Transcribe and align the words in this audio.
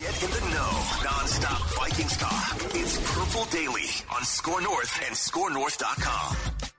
Get 0.00 0.22
in 0.24 0.30
the 0.30 0.40
know, 0.40 0.70
nonstop 1.06 1.78
Vikings 1.78 2.16
talk. 2.16 2.56
It's 2.74 3.14
Purple 3.14 3.44
Daily 3.46 3.88
on 4.14 4.24
Score 4.24 4.60
North 4.60 5.00
and 5.06 5.14
ScoreNorth.com. 5.14 6.73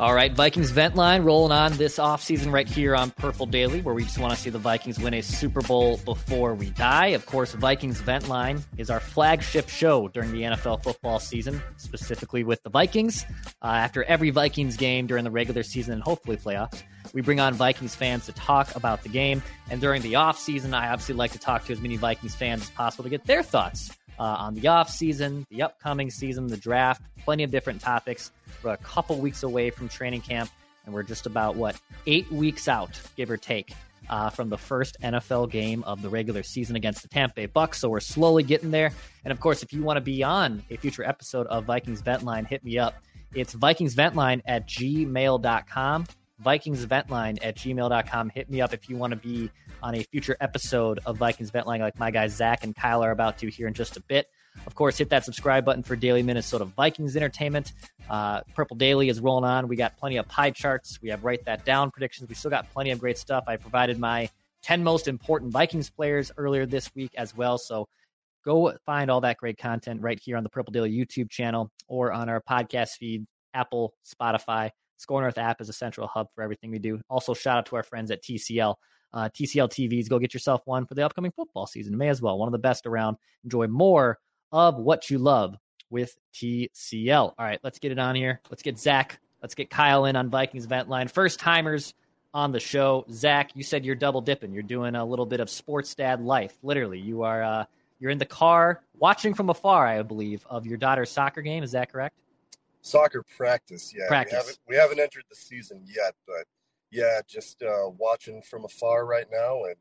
All 0.00 0.14
right, 0.14 0.32
Vikings 0.32 0.70
vent 0.70 0.96
line 0.96 1.24
rolling 1.24 1.52
on 1.52 1.76
this 1.76 1.98
offseason 1.98 2.50
right 2.50 2.66
here 2.66 2.96
on 2.96 3.10
Purple 3.10 3.44
Daily, 3.44 3.82
where 3.82 3.94
we 3.94 4.04
just 4.04 4.16
want 4.16 4.32
to 4.32 4.40
see 4.40 4.48
the 4.48 4.58
Vikings 4.58 4.98
win 4.98 5.12
a 5.12 5.20
Super 5.20 5.60
Bowl 5.60 5.98
before 6.06 6.54
we 6.54 6.70
die. 6.70 7.08
Of 7.08 7.26
course, 7.26 7.52
Vikings 7.52 8.00
vent 8.00 8.26
line 8.26 8.64
is 8.78 8.88
our 8.88 8.98
flagship 8.98 9.68
show 9.68 10.08
during 10.08 10.32
the 10.32 10.40
NFL 10.40 10.82
football 10.82 11.18
season, 11.18 11.60
specifically 11.76 12.44
with 12.44 12.62
the 12.62 12.70
Vikings. 12.70 13.26
Uh, 13.60 13.66
after 13.66 14.02
every 14.04 14.30
Vikings 14.30 14.78
game 14.78 15.06
during 15.06 15.22
the 15.22 15.30
regular 15.30 15.62
season 15.62 15.92
and 15.92 16.02
hopefully 16.02 16.38
playoffs, 16.38 16.82
we 17.12 17.20
bring 17.20 17.38
on 17.38 17.52
Vikings 17.52 17.94
fans 17.94 18.24
to 18.24 18.32
talk 18.32 18.74
about 18.74 19.02
the 19.02 19.10
game. 19.10 19.42
And 19.68 19.82
during 19.82 20.00
the 20.00 20.14
offseason, 20.14 20.72
I 20.72 20.88
obviously 20.88 21.14
like 21.14 21.32
to 21.32 21.38
talk 21.38 21.66
to 21.66 21.74
as 21.74 21.80
many 21.82 21.96
Vikings 21.96 22.34
fans 22.34 22.62
as 22.62 22.70
possible 22.70 23.04
to 23.04 23.10
get 23.10 23.26
their 23.26 23.42
thoughts 23.42 23.90
uh, 24.20 24.36
on 24.38 24.54
the 24.54 24.68
off 24.68 24.90
season, 24.90 25.46
the 25.50 25.62
upcoming 25.62 26.10
season, 26.10 26.46
the 26.46 26.56
draft, 26.56 27.00
plenty 27.24 27.42
of 27.42 27.50
different 27.50 27.80
topics. 27.80 28.30
We're 28.62 28.74
a 28.74 28.76
couple 28.76 29.16
weeks 29.16 29.42
away 29.42 29.70
from 29.70 29.88
training 29.88 30.20
camp, 30.20 30.50
and 30.84 30.94
we're 30.94 31.02
just 31.02 31.24
about 31.24 31.56
what 31.56 31.80
eight 32.06 32.30
weeks 32.30 32.68
out, 32.68 33.00
give 33.16 33.30
or 33.30 33.38
take, 33.38 33.72
uh, 34.10 34.28
from 34.28 34.50
the 34.50 34.58
first 34.58 34.98
NFL 35.02 35.50
game 35.50 35.82
of 35.84 36.02
the 36.02 36.10
regular 36.10 36.42
season 36.42 36.76
against 36.76 37.00
the 37.00 37.08
Tampa 37.08 37.34
Bay 37.34 37.46
Bucks. 37.46 37.78
So 37.78 37.88
we're 37.88 38.00
slowly 38.00 38.42
getting 38.42 38.70
there. 38.70 38.92
And 39.24 39.32
of 39.32 39.40
course, 39.40 39.62
if 39.62 39.72
you 39.72 39.82
want 39.82 39.96
to 39.96 40.02
be 40.02 40.22
on 40.22 40.62
a 40.70 40.76
future 40.76 41.02
episode 41.02 41.46
of 41.46 41.64
Vikings 41.64 42.02
Vent 42.02 42.22
Line, 42.22 42.44
hit 42.44 42.62
me 42.62 42.76
up. 42.76 43.02
It's 43.34 43.54
VikingsVentLine 43.54 44.42
at 44.44 44.68
gmail.com. 44.68 46.06
VikingsVentLine 46.44 47.38
at 47.42 47.56
gmail.com. 47.56 48.30
Hit 48.30 48.50
me 48.50 48.60
up 48.60 48.74
if 48.74 48.90
you 48.90 48.96
want 48.96 49.12
to 49.12 49.16
be 49.16 49.50
on 49.82 49.94
a 49.94 50.02
future 50.04 50.36
episode 50.40 51.00
of 51.06 51.16
Vikings 51.16 51.50
Ventline, 51.50 51.80
like 51.80 51.98
my 51.98 52.10
guys 52.10 52.34
Zach 52.34 52.64
and 52.64 52.74
Kyle 52.74 53.02
are 53.02 53.10
about 53.10 53.38
to 53.38 53.48
here 53.48 53.66
in 53.66 53.74
just 53.74 53.96
a 53.96 54.00
bit. 54.00 54.26
Of 54.66 54.74
course, 54.74 54.98
hit 54.98 55.10
that 55.10 55.24
subscribe 55.24 55.64
button 55.64 55.82
for 55.82 55.96
daily 55.96 56.22
Minnesota 56.22 56.64
Vikings 56.64 57.16
entertainment. 57.16 57.72
Uh, 58.08 58.42
Purple 58.54 58.76
Daily 58.76 59.08
is 59.08 59.20
rolling 59.20 59.44
on. 59.44 59.68
We 59.68 59.76
got 59.76 59.96
plenty 59.96 60.16
of 60.16 60.26
pie 60.28 60.50
charts. 60.50 60.98
We 61.00 61.08
have 61.10 61.24
write 61.24 61.44
that 61.44 61.64
down 61.64 61.90
predictions. 61.90 62.28
We 62.28 62.34
still 62.34 62.50
got 62.50 62.70
plenty 62.72 62.90
of 62.90 62.98
great 62.98 63.18
stuff. 63.18 63.44
I 63.46 63.56
provided 63.56 63.98
my 63.98 64.28
10 64.62 64.82
most 64.82 65.08
important 65.08 65.52
Vikings 65.52 65.90
players 65.90 66.30
earlier 66.36 66.66
this 66.66 66.94
week 66.94 67.12
as 67.16 67.34
well. 67.34 67.58
So 67.58 67.88
go 68.44 68.74
find 68.84 69.10
all 69.10 69.20
that 69.22 69.38
great 69.38 69.58
content 69.58 70.02
right 70.02 70.18
here 70.22 70.36
on 70.36 70.42
the 70.42 70.50
Purple 70.50 70.72
Daily 70.72 70.92
YouTube 70.92 71.30
channel 71.30 71.70
or 71.88 72.12
on 72.12 72.28
our 72.28 72.42
podcast 72.42 72.90
feed, 72.98 73.26
Apple, 73.54 73.94
Spotify. 74.04 74.70
Score 74.96 75.22
North 75.22 75.38
app 75.38 75.62
is 75.62 75.70
a 75.70 75.72
central 75.72 76.06
hub 76.06 76.26
for 76.34 76.42
everything 76.42 76.70
we 76.70 76.78
do. 76.78 77.00
Also, 77.08 77.32
shout 77.32 77.56
out 77.56 77.66
to 77.66 77.76
our 77.76 77.82
friends 77.82 78.10
at 78.10 78.22
TCL. 78.22 78.74
Uh, 79.12 79.28
TCL 79.28 79.68
TVs, 79.70 80.08
go 80.08 80.18
get 80.18 80.32
yourself 80.32 80.62
one 80.64 80.86
for 80.86 80.94
the 80.94 81.04
upcoming 81.04 81.32
football 81.32 81.66
season. 81.66 81.96
May 81.96 82.08
as 82.08 82.22
well. 82.22 82.38
One 82.38 82.48
of 82.48 82.52
the 82.52 82.58
best 82.58 82.86
around. 82.86 83.16
Enjoy 83.44 83.66
more 83.66 84.18
of 84.52 84.76
what 84.76 85.10
you 85.10 85.18
love 85.18 85.56
with 85.90 86.16
TCL. 86.34 87.34
All 87.36 87.44
right, 87.44 87.60
let's 87.62 87.78
get 87.78 87.92
it 87.92 87.98
on 87.98 88.14
here. 88.14 88.40
Let's 88.50 88.62
get 88.62 88.78
Zach. 88.78 89.20
Let's 89.42 89.54
get 89.54 89.70
Kyle 89.70 90.04
in 90.04 90.16
on 90.16 90.30
Vikings 90.30 90.66
Vent 90.66 90.88
Line. 90.88 91.08
First 91.08 91.40
timers 91.40 91.94
on 92.32 92.52
the 92.52 92.60
show. 92.60 93.04
Zach, 93.10 93.50
you 93.54 93.62
said 93.62 93.84
you're 93.84 93.94
double 93.94 94.20
dipping. 94.20 94.52
You're 94.52 94.62
doing 94.62 94.94
a 94.94 95.04
little 95.04 95.26
bit 95.26 95.40
of 95.40 95.50
sports 95.50 95.94
dad 95.94 96.20
life. 96.20 96.56
Literally, 96.62 97.00
you 97.00 97.22
are. 97.22 97.42
Uh, 97.42 97.64
you're 97.98 98.10
in 98.10 98.18
the 98.18 98.26
car 98.26 98.82
watching 98.98 99.34
from 99.34 99.50
afar, 99.50 99.86
I 99.86 100.02
believe, 100.02 100.46
of 100.48 100.66
your 100.66 100.78
daughter's 100.78 101.10
soccer 101.10 101.42
game. 101.42 101.62
Is 101.62 101.72
that 101.72 101.92
correct? 101.92 102.16
Soccer 102.82 103.22
practice, 103.36 103.92
yeah. 103.94 104.08
Practice. 104.08 104.32
We 104.32 104.36
haven't 104.38 104.58
we 104.68 104.76
haven't 104.76 105.00
entered 105.00 105.24
the 105.28 105.36
season 105.36 105.82
yet, 105.86 106.14
but 106.26 106.46
yeah, 106.90 107.20
just 107.28 107.62
uh, 107.62 107.88
watching 107.98 108.42
from 108.42 108.64
afar 108.64 109.06
right 109.06 109.26
now 109.32 109.64
and 109.64 109.76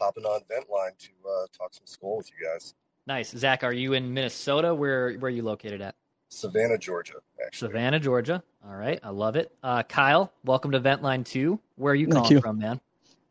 hopping 0.00 0.24
on 0.24 0.40
Ventline 0.50 0.96
to 0.98 1.08
uh, 1.28 1.46
talk 1.56 1.72
some 1.74 1.84
Skol 1.86 2.18
with 2.18 2.30
you 2.30 2.46
guys. 2.46 2.74
Nice, 3.06 3.30
Zach. 3.30 3.64
Are 3.64 3.72
you 3.72 3.94
in 3.94 4.12
Minnesota? 4.12 4.74
Where 4.74 5.14
where 5.14 5.28
are 5.28 5.34
you 5.34 5.42
located 5.42 5.80
at? 5.80 5.94
Savannah, 6.28 6.78
Georgia. 6.78 7.14
Actually, 7.44 7.68
Savannah, 7.68 7.98
Georgia. 8.00 8.42
All 8.66 8.76
right, 8.76 8.98
I 9.02 9.10
love 9.10 9.36
it. 9.36 9.52
Uh, 9.62 9.82
Kyle, 9.82 10.32
welcome 10.44 10.70
to 10.72 10.80
Ventline 10.80 11.24
Two. 11.24 11.58
Where 11.76 11.92
are 11.92 11.96
you 11.96 12.06
calling 12.06 12.32
you. 12.32 12.40
from, 12.40 12.58
man? 12.58 12.80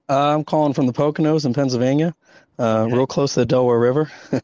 Uh, 0.09 0.35
I'm 0.35 0.43
calling 0.43 0.73
from 0.73 0.87
the 0.87 0.93
Poconos 0.93 1.45
in 1.45 1.53
Pennsylvania, 1.53 2.13
uh, 2.59 2.81
Okay. 2.81 2.93
real 2.93 3.07
close 3.07 3.33
to 3.35 3.41
the 3.41 3.45
Delaware 3.45 3.79
River. 3.79 4.11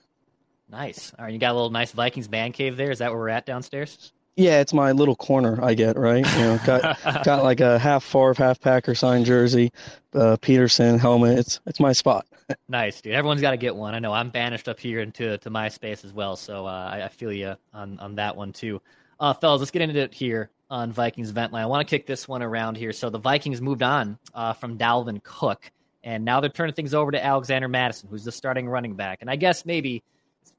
Nice. 0.70 1.14
All 1.18 1.24
right, 1.24 1.34
you 1.34 1.40
got 1.40 1.52
a 1.52 1.54
little 1.54 1.70
nice 1.70 1.94
Vikings 1.94 2.28
band 2.28 2.54
cave 2.54 2.76
there. 2.76 2.92
Is 2.92 3.00
that 3.00 3.10
where 3.12 3.20
we're 3.20 3.30
at 3.30 3.46
downstairs? 3.46 4.12
Yeah, 4.38 4.62
it's 4.62 4.72
my 4.72 4.92
little 4.92 5.16
corner 5.16 5.58
I 5.64 5.74
get, 5.74 5.98
right? 5.98 6.24
You 6.36 6.42
know, 6.44 6.60
got 6.64 7.04
got 7.26 7.44
like 7.44 7.60
a 7.60 7.80
half 7.80 8.04
Favre, 8.04 8.36
half 8.36 8.62
Packer 8.62 8.94
signed 8.94 9.26
jersey, 9.26 9.74
uh, 10.14 10.38
Peterson 10.40 11.00
helmet. 11.00 11.40
It's 11.40 11.60
it's 11.66 11.80
my 11.80 11.92
spot. 11.92 12.26
Nice, 12.70 13.02
dude. 13.02 13.12
Everyone's 13.12 13.42
got 13.42 13.52
to 13.52 13.58
get 13.58 13.76
one. 13.76 13.94
I 13.94 14.00
know 14.00 14.14
I'm 14.14 14.30
banished 14.30 14.70
up 14.70 14.80
here 14.80 15.02
into 15.02 15.38
to 15.40 15.50
my 15.50 15.68
space 15.68 16.06
as 16.06 16.14
well, 16.14 16.38
so 16.38 16.66
uh, 16.66 16.90
I, 16.94 17.04
I 17.04 17.08
feel 17.10 17.34
you 17.34 17.56
on 17.74 18.00
on 18.00 18.16
that 18.16 18.38
one 18.38 18.54
too. 18.54 18.82
Uh, 19.20 19.34
fellas, 19.34 19.60
let's 19.60 19.72
get 19.72 19.82
into 19.82 20.00
it 20.00 20.14
here 20.14 20.50
on 20.70 20.94
Vikings 20.94 21.32
Vent 21.32 21.52
Line. 21.52 21.64
I 21.64 21.66
want 21.66 21.86
to 21.86 21.90
kick 21.94 22.06
this 22.06 22.26
one 22.26 22.42
around 22.42 22.78
here. 22.78 22.94
So 22.94 23.10
the 23.10 23.20
Vikings 23.20 23.60
moved 23.60 23.84
on 23.84 24.18
uh, 24.34 24.54
from 24.54 24.78
Dalvin 24.78 25.22
Cook, 25.24 25.70
and 26.06 26.24
now 26.24 26.40
they're 26.40 26.50
turning 26.50 26.74
things 26.74 26.94
over 26.94 27.12
to 27.12 27.22
Alexander 27.22 27.68
Mattison, 27.68 28.08
who's 28.10 28.24
the 28.24 28.32
starting 28.32 28.70
running 28.70 28.94
back. 28.94 29.18
And 29.20 29.30
I 29.30 29.36
guess 29.36 29.66
maybe 29.66 30.04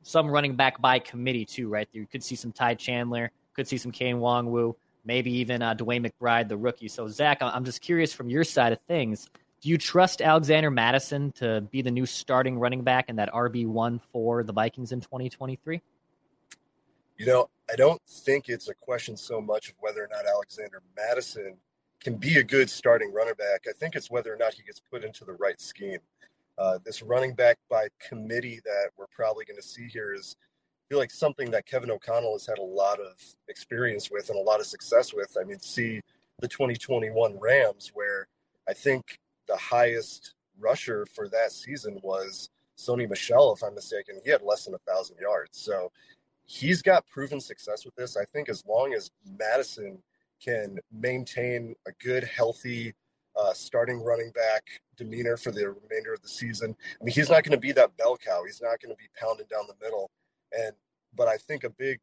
some 0.02 0.28
running 0.30 0.56
back 0.56 0.80
by 0.82 0.98
committee 0.98 1.46
too, 1.46 1.68
right? 1.68 1.88
You 1.92 2.06
could 2.06 2.22
see 2.22 2.34
some 2.34 2.52
Ty 2.52 2.74
Chandler, 2.74 3.30
could 3.58 3.69
see 3.69 3.76
some 3.78 3.92
Kene 3.92 4.16
Nwangwu, 4.16 4.74
maybe 5.04 5.30
even 5.38 5.62
uh, 5.62 5.74
DeWayne 5.74 6.10
McBride, 6.10 6.48
the 6.48 6.56
rookie. 6.56 6.88
So 6.88 7.08
Zach, 7.08 7.38
I'm 7.41 7.64
just 7.64 7.80
curious 7.80 8.12
from 8.12 8.30
your 8.30 8.44
side 8.44 8.72
of 8.72 8.80
things. 8.88 9.28
Do 9.60 9.69
you 9.69 9.76
trust 9.76 10.22
Alexander 10.22 10.70
Mattison 10.70 11.32
to 11.32 11.60
be 11.60 11.82
the 11.82 11.91
new 11.91 12.06
starting 12.06 12.58
running 12.58 12.82
back 12.82 13.06
and 13.08 13.19
that 13.19 13.32
RB 13.32 13.66
one 13.66 14.00
for 14.12 14.44
the 14.44 14.52
Vikings 14.52 14.92
in 14.92 15.00
2023? 15.00 15.82
you 17.19 17.26
know, 17.26 17.50
I 17.70 17.76
don't 17.76 18.00
think 18.08 18.48
it's 18.48 18.69
a 18.69 18.74
question 18.74 19.16
so 19.16 19.41
much 19.41 19.69
of 19.69 19.75
whether 19.80 20.02
or 20.02 20.08
not 20.08 20.25
Alexander 20.25 20.82
Mattison 20.96 21.56
can 22.00 22.16
be 22.16 22.38
a 22.38 22.44
good 22.44 22.70
starting 22.70 23.12
running 23.12 23.34
back. 23.34 23.64
I 23.69 23.72
think 23.72 23.96
it's 23.96 24.10
whether 24.10 24.32
or 24.32 24.36
not 24.36 24.54
he 24.54 24.62
gets 24.62 24.80
put 24.80 25.04
into 25.04 25.25
the 25.25 25.32
right 25.34 25.60
scheme. 25.60 25.98
Uh, 26.56 26.78
this 26.84 27.02
running 27.02 27.34
back 27.34 27.58
by 27.69 27.88
committee 28.08 28.60
that 28.64 28.90
we're 28.96 29.06
probably 29.08 29.44
going 29.44 29.56
to 29.56 29.66
see 29.66 29.88
here 29.88 30.14
is 30.14 30.36
feel 30.88 30.99
like 30.99 31.10
something 31.10 31.50
that 31.50 31.66
Kevin 31.66 31.91
O'Connell 31.91 32.32
has 32.32 32.47
had 32.47 32.59
a 32.59 32.62
lot 32.62 32.99
of 33.00 33.15
experience 33.49 34.10
with 34.10 34.31
and 34.31 34.38
a 34.38 34.43
lot 34.43 34.60
of 34.60 34.66
success 34.66 35.12
with. 35.12 35.37
I 35.41 35.44
mean, 35.44 35.60
see 35.60 36.00
the 36.41 36.49
2021 36.49 37.38
Rams, 37.38 37.91
where 37.94 38.26
I 38.69 38.72
think 38.72 39.19
the 39.47 39.56
highest 39.56 40.34
rusher 40.59 41.06
for 41.15 41.28
that 41.28 41.53
season 41.53 41.99
was 42.03 42.50
Sony 42.78 43.09
Michel, 43.09 43.53
if 43.53 43.62
I'm 43.62 43.75
mistaken. 43.75 44.21
He 44.25 44.31
had 44.31 44.43
less 44.43 44.65
than 44.65 44.75
a 44.75 44.78
thousand 44.78 45.16
yards. 45.21 45.59
So 45.59 45.91
he's 46.44 46.81
got 46.81 47.06
proven 47.06 47.41
success 47.41 47.84
with 47.84 47.94
this. 47.97 48.16
I 48.16 48.25
think 48.25 48.49
as 48.49 48.65
long 48.66 48.94
as 48.94 49.10
Mattison 49.38 49.99
can 50.43 50.78
maintain 50.93 51.75
a 51.87 51.93
good, 52.03 52.25
healthy 52.25 52.94
uh, 53.37 53.53
starting 53.53 54.03
running 54.03 54.31
back 54.32 54.65
demeanor 54.97 55.37
for 55.37 55.53
the 55.53 55.69
remainder 55.69 56.12
of 56.12 56.22
the 56.22 56.28
season. 56.28 56.75
I 57.00 57.05
mean, 57.05 57.15
he's 57.15 57.31
not 57.31 57.44
going 57.44 57.53
to 57.53 57.60
be 57.60 57.72
that 57.72 57.97
bell 57.97 58.17
cow. 58.17 58.43
He's 58.44 58.61
not 58.61 58.81
going 58.81 58.94
to 58.94 58.96
be 58.96 59.08
pounding 59.20 59.46
down 59.49 59.64
the 59.69 59.84
middle. 59.84 60.11
And 60.52 60.72
but 61.14 61.28
I 61.28 61.36
think 61.36 61.64
a 61.64 61.70
big 61.70 62.00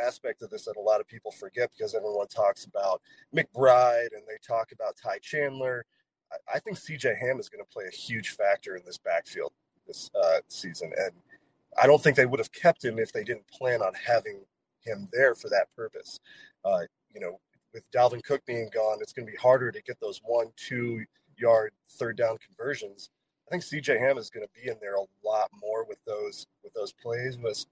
aspect 0.00 0.42
of 0.42 0.50
this 0.50 0.64
that 0.64 0.76
a 0.76 0.80
lot 0.80 1.00
of 1.00 1.06
people 1.06 1.30
forget 1.30 1.70
because 1.76 1.94
everyone 1.94 2.28
talks 2.28 2.64
about 2.64 3.02
McBride 3.34 4.12
and 4.14 4.22
they 4.26 4.38
talk 4.46 4.72
about 4.72 4.96
Ty 4.96 5.18
Chandler. 5.22 5.84
I, 6.32 6.56
I 6.56 6.58
think 6.60 6.78
CJ 6.78 7.18
Ham 7.18 7.38
is 7.40 7.48
going 7.48 7.64
to 7.64 7.70
play 7.70 7.84
a 7.86 7.94
huge 7.94 8.30
factor 8.30 8.76
in 8.76 8.82
this 8.84 8.98
backfield 8.98 9.52
this 9.86 10.10
uh, 10.14 10.38
season, 10.48 10.92
and 10.96 11.12
I 11.80 11.86
don't 11.86 12.02
think 12.02 12.16
they 12.16 12.26
would 12.26 12.40
have 12.40 12.52
kept 12.52 12.84
him 12.84 12.98
if 12.98 13.12
they 13.12 13.24
didn't 13.24 13.48
plan 13.48 13.82
on 13.82 13.92
having 13.94 14.44
him 14.80 15.08
there 15.12 15.34
for 15.34 15.48
that 15.48 15.68
purpose. 15.74 16.20
Uh, 16.64 16.80
you 17.14 17.20
know, 17.20 17.40
with 17.72 17.90
Dalvin 17.90 18.22
Cook 18.22 18.44
being 18.46 18.70
gone, 18.72 18.98
it's 19.00 19.12
going 19.12 19.26
to 19.26 19.32
be 19.32 19.38
harder 19.38 19.72
to 19.72 19.82
get 19.82 19.98
those 20.00 20.20
one, 20.24 20.48
two 20.56 21.04
yard 21.36 21.72
third 21.90 22.16
down 22.16 22.36
conversions. 22.46 23.10
I 23.48 23.50
think 23.50 23.62
CJ 23.62 23.98
Ham 23.98 24.18
is 24.18 24.30
going 24.30 24.46
to 24.46 24.62
be 24.62 24.70
in 24.70 24.76
there 24.80 24.94
a 24.94 25.26
lot 25.26 25.50
more 25.60 25.84
with 25.84 26.02
those 26.06 26.46
with 26.62 26.72
those 26.74 26.92
plays 26.92 27.36
with 27.38 27.66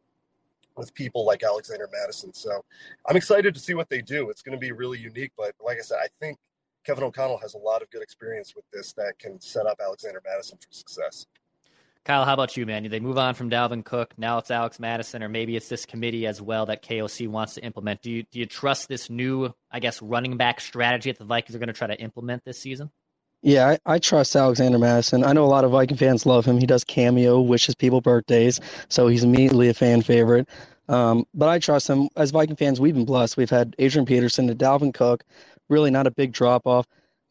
with 0.81 0.93
people 0.95 1.25
like 1.25 1.45
Alexander 1.45 1.89
Mattison. 1.93 2.33
So 2.33 2.65
I'm 3.07 3.17
excited 3.17 3.55
to 3.55 3.61
see 3.61 3.75
what 3.75 3.89
they 3.89 4.03
do. 4.03 4.31
It's 4.31 4.43
going 4.43 4.59
to 4.59 4.59
be 4.59 4.73
really 4.73 4.99
unique, 4.99 5.33
but 5.37 5.55
like 5.65 5.79
I 5.79 5.83
said, 5.83 5.99
I 6.03 6.09
think 6.21 6.39
Kevin 6.85 7.05
O'Connell 7.05 7.39
has 7.39 7.55
a 7.55 7.59
lot 7.59 7.83
of 7.83 7.91
good 7.91 8.03
experience 8.03 8.57
with 8.57 8.65
this 8.73 8.93
that 8.95 9.19
can 9.19 9.41
set 9.41 9.67
up 9.67 9.79
Alexander 9.81 10.21
Mattison 10.25 10.59
for 10.59 10.73
success. 10.73 11.27
Kyle, 12.05 12.25
how 12.25 12.33
about 12.33 12.57
you, 12.57 12.65
man? 12.65 12.89
They 12.89 12.99
move 12.99 13.19
on 13.19 13.35
from 13.35 13.51
Dalvin 13.51 13.85
Cook. 13.85 14.15
Now 14.17 14.39
it's 14.39 14.51
Alex 14.51 14.81
Mattison, 14.81 15.23
or 15.23 15.29
maybe 15.29 15.55
it's 15.55 15.69
this 15.69 15.85
committee 15.85 16.27
as 16.27 16.41
well 16.41 16.65
that 16.67 16.83
KOC 16.83 17.29
wants 17.29 17.55
to 17.55 17.61
implement. 17.63 18.01
Do 18.01 18.11
you 18.11 18.23
do 18.23 18.39
you 18.39 18.47
trust 18.47 18.89
this 18.89 19.11
new, 19.11 19.53
I 19.71 19.81
guess, 19.81 20.01
running 20.01 20.39
back 20.39 20.61
strategy 20.61 21.13
that 21.13 21.19
the 21.19 21.27
Vikings 21.27 21.55
are 21.55 21.59
going 21.59 21.69
to 21.69 21.75
try 21.75 21.89
to 21.89 22.01
implement 22.01 22.43
this 22.47 22.59
season? 22.59 22.91
Yeah, 23.43 23.69
I, 23.87 23.95
I, 23.95 23.99
trust 23.99 24.37
Alexander 24.37 24.79
Mattison. 24.79 25.25
I 25.25 25.33
know 25.33 25.45
a 25.45 25.47
lot 25.47 25.65
of 25.65 25.71
Viking 25.71 25.97
fans 25.97 26.27
love 26.27 26.45
him. 26.45 26.59
He 26.59 26.67
does 26.67 26.85
cameo, 26.85 27.41
wishes 27.41 27.75
people 27.75 28.03
birthdays, 28.03 28.61
so 28.91 29.07
he's 29.07 29.25
immediately 29.25 29.69
a 29.69 29.75
fan 29.75 30.03
favorite. 30.03 30.47
Um, 30.91 31.25
but 31.33 31.49
I 31.49 31.61
trust 31.61 31.89
him. 31.89 32.09
As 32.17 32.33
Viking 32.33 32.57
fans, 32.57 32.81
we've 32.81 32.95
been 32.95 33.05
blessed. 33.05 33.37
We've 33.37 33.49
had 33.49 33.77
Adrian 33.79 34.07
Peterson 34.07 34.49
to 34.49 34.57
Dalvin 34.57 34.93
Cook, 34.93 35.23
really 35.69 35.91
not 35.91 36.09
a 36.09 36.11
big 36.11 36.33
drop 36.33 36.67
off. 36.67 36.85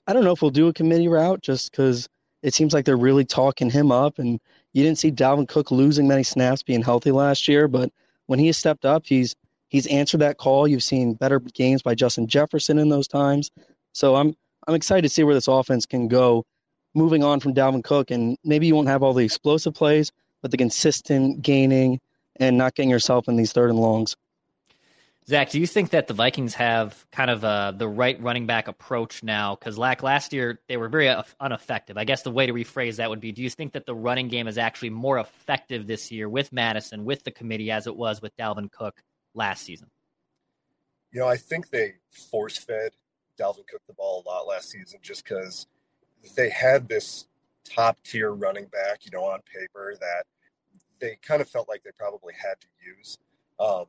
I 0.07 0.13
don't 0.13 0.23
know 0.23 0.31
if 0.31 0.41
we'll 0.41 0.49
do 0.49 0.69
a 0.69 0.73
committee 0.73 1.09
route 1.09 1.41
just 1.41 1.69
because 1.69 2.07
it 2.41 2.53
seems 2.53 2.73
like 2.73 2.85
they're 2.85 2.95
really 2.95 3.25
talking 3.25 3.69
him 3.69 3.91
up. 3.91 4.17
And 4.17 4.39
you 4.71 4.81
didn't 4.81 4.97
see 4.97 5.11
Dalvin 5.11 5.47
Cook 5.47 5.71
losing 5.71 6.07
many 6.07 6.23
snaps 6.23 6.63
being 6.63 6.81
healthy 6.81 7.11
last 7.11 7.49
year, 7.49 7.67
but 7.67 7.91
when 8.27 8.39
he 8.39 8.47
has 8.47 8.57
stepped 8.57 8.85
up, 8.85 9.03
he's 9.05 9.35
he's 9.67 9.87
answered 9.87 10.21
that 10.21 10.37
call. 10.37 10.65
You've 10.65 10.81
seen 10.81 11.15
better 11.15 11.39
games 11.39 11.81
by 11.81 11.95
Justin 11.95 12.27
Jefferson 12.27 12.79
in 12.79 12.87
those 12.87 13.09
times. 13.09 13.51
So 13.91 14.15
I'm 14.15 14.35
I'm 14.67 14.75
excited 14.75 15.01
to 15.01 15.09
see 15.09 15.23
where 15.23 15.35
this 15.35 15.49
offense 15.49 15.85
can 15.85 16.07
go 16.07 16.45
moving 16.95 17.25
on 17.25 17.41
from 17.41 17.53
Dalvin 17.53 17.83
Cook. 17.83 18.09
And 18.09 18.37
maybe 18.45 18.67
you 18.67 18.75
won't 18.75 18.87
have 18.87 19.03
all 19.03 19.13
the 19.13 19.25
explosive 19.25 19.73
plays, 19.73 20.13
but 20.41 20.51
the 20.51 20.57
consistent 20.57 21.41
gaining 21.41 21.99
and 22.39 22.57
not 22.57 22.75
getting 22.75 22.89
yourself 22.89 23.27
in 23.27 23.35
these 23.35 23.51
third 23.51 23.69
and 23.69 23.79
longs. 23.79 24.15
Zach, 25.27 25.51
do 25.51 25.59
you 25.59 25.67
think 25.67 25.91
that 25.91 26.07
the 26.07 26.15
Vikings 26.15 26.55
have 26.55 27.05
kind 27.11 27.29
of 27.29 27.45
uh, 27.45 27.71
the 27.71 27.87
right 27.87 28.19
running 28.19 28.47
back 28.47 28.67
approach 28.67 29.21
now? 29.21 29.53
Because 29.53 29.77
like 29.77 30.01
last 30.01 30.33
year, 30.33 30.59
they 30.67 30.75
were 30.75 30.89
very 30.89 31.13
ineffective. 31.39 31.99
I 31.99 32.03
guess 32.03 32.23
the 32.23 32.31
way 32.31 32.47
to 32.47 32.53
rephrase 32.53 32.95
that 32.95 33.11
would 33.11 33.19
be: 33.19 33.31
Do 33.31 33.43
you 33.43 33.49
think 33.51 33.73
that 33.73 33.85
the 33.85 33.93
running 33.93 34.27
game 34.27 34.47
is 34.47 34.57
actually 34.57 34.89
more 34.89 35.19
effective 35.19 35.85
this 35.85 36.11
year 36.11 36.27
with 36.27 36.51
Mattison, 36.51 37.05
with 37.05 37.23
the 37.23 37.29
committee, 37.29 37.69
as 37.69 37.85
it 37.85 37.95
was 37.95 38.23
with 38.23 38.35
Dalvin 38.37 38.71
Cook 38.71 39.03
last 39.35 39.63
season? 39.63 39.91
You 41.11 41.19
know, 41.19 41.27
I 41.27 41.37
think 41.37 41.69
they 41.69 41.93
force 42.09 42.57
fed 42.57 42.93
Dalvin 43.39 43.67
Cook 43.67 43.81
the 43.85 43.93
ball 43.93 44.23
a 44.25 44.27
lot 44.27 44.47
last 44.47 44.71
season 44.71 44.99
just 45.03 45.23
because 45.23 45.67
they 46.35 46.49
had 46.49 46.89
this 46.89 47.27
top 47.63 47.97
tier 48.03 48.31
running 48.31 48.65
back, 48.65 49.05
you 49.05 49.11
know, 49.11 49.25
on 49.25 49.41
paper 49.41 49.95
that 49.99 50.23
they 50.99 51.17
kind 51.21 51.41
of 51.41 51.49
felt 51.49 51.69
like 51.69 51.83
they 51.83 51.91
probably 51.97 52.33
had 52.33 52.59
to 52.61 52.67
use. 52.85 53.17
Um, 53.59 53.85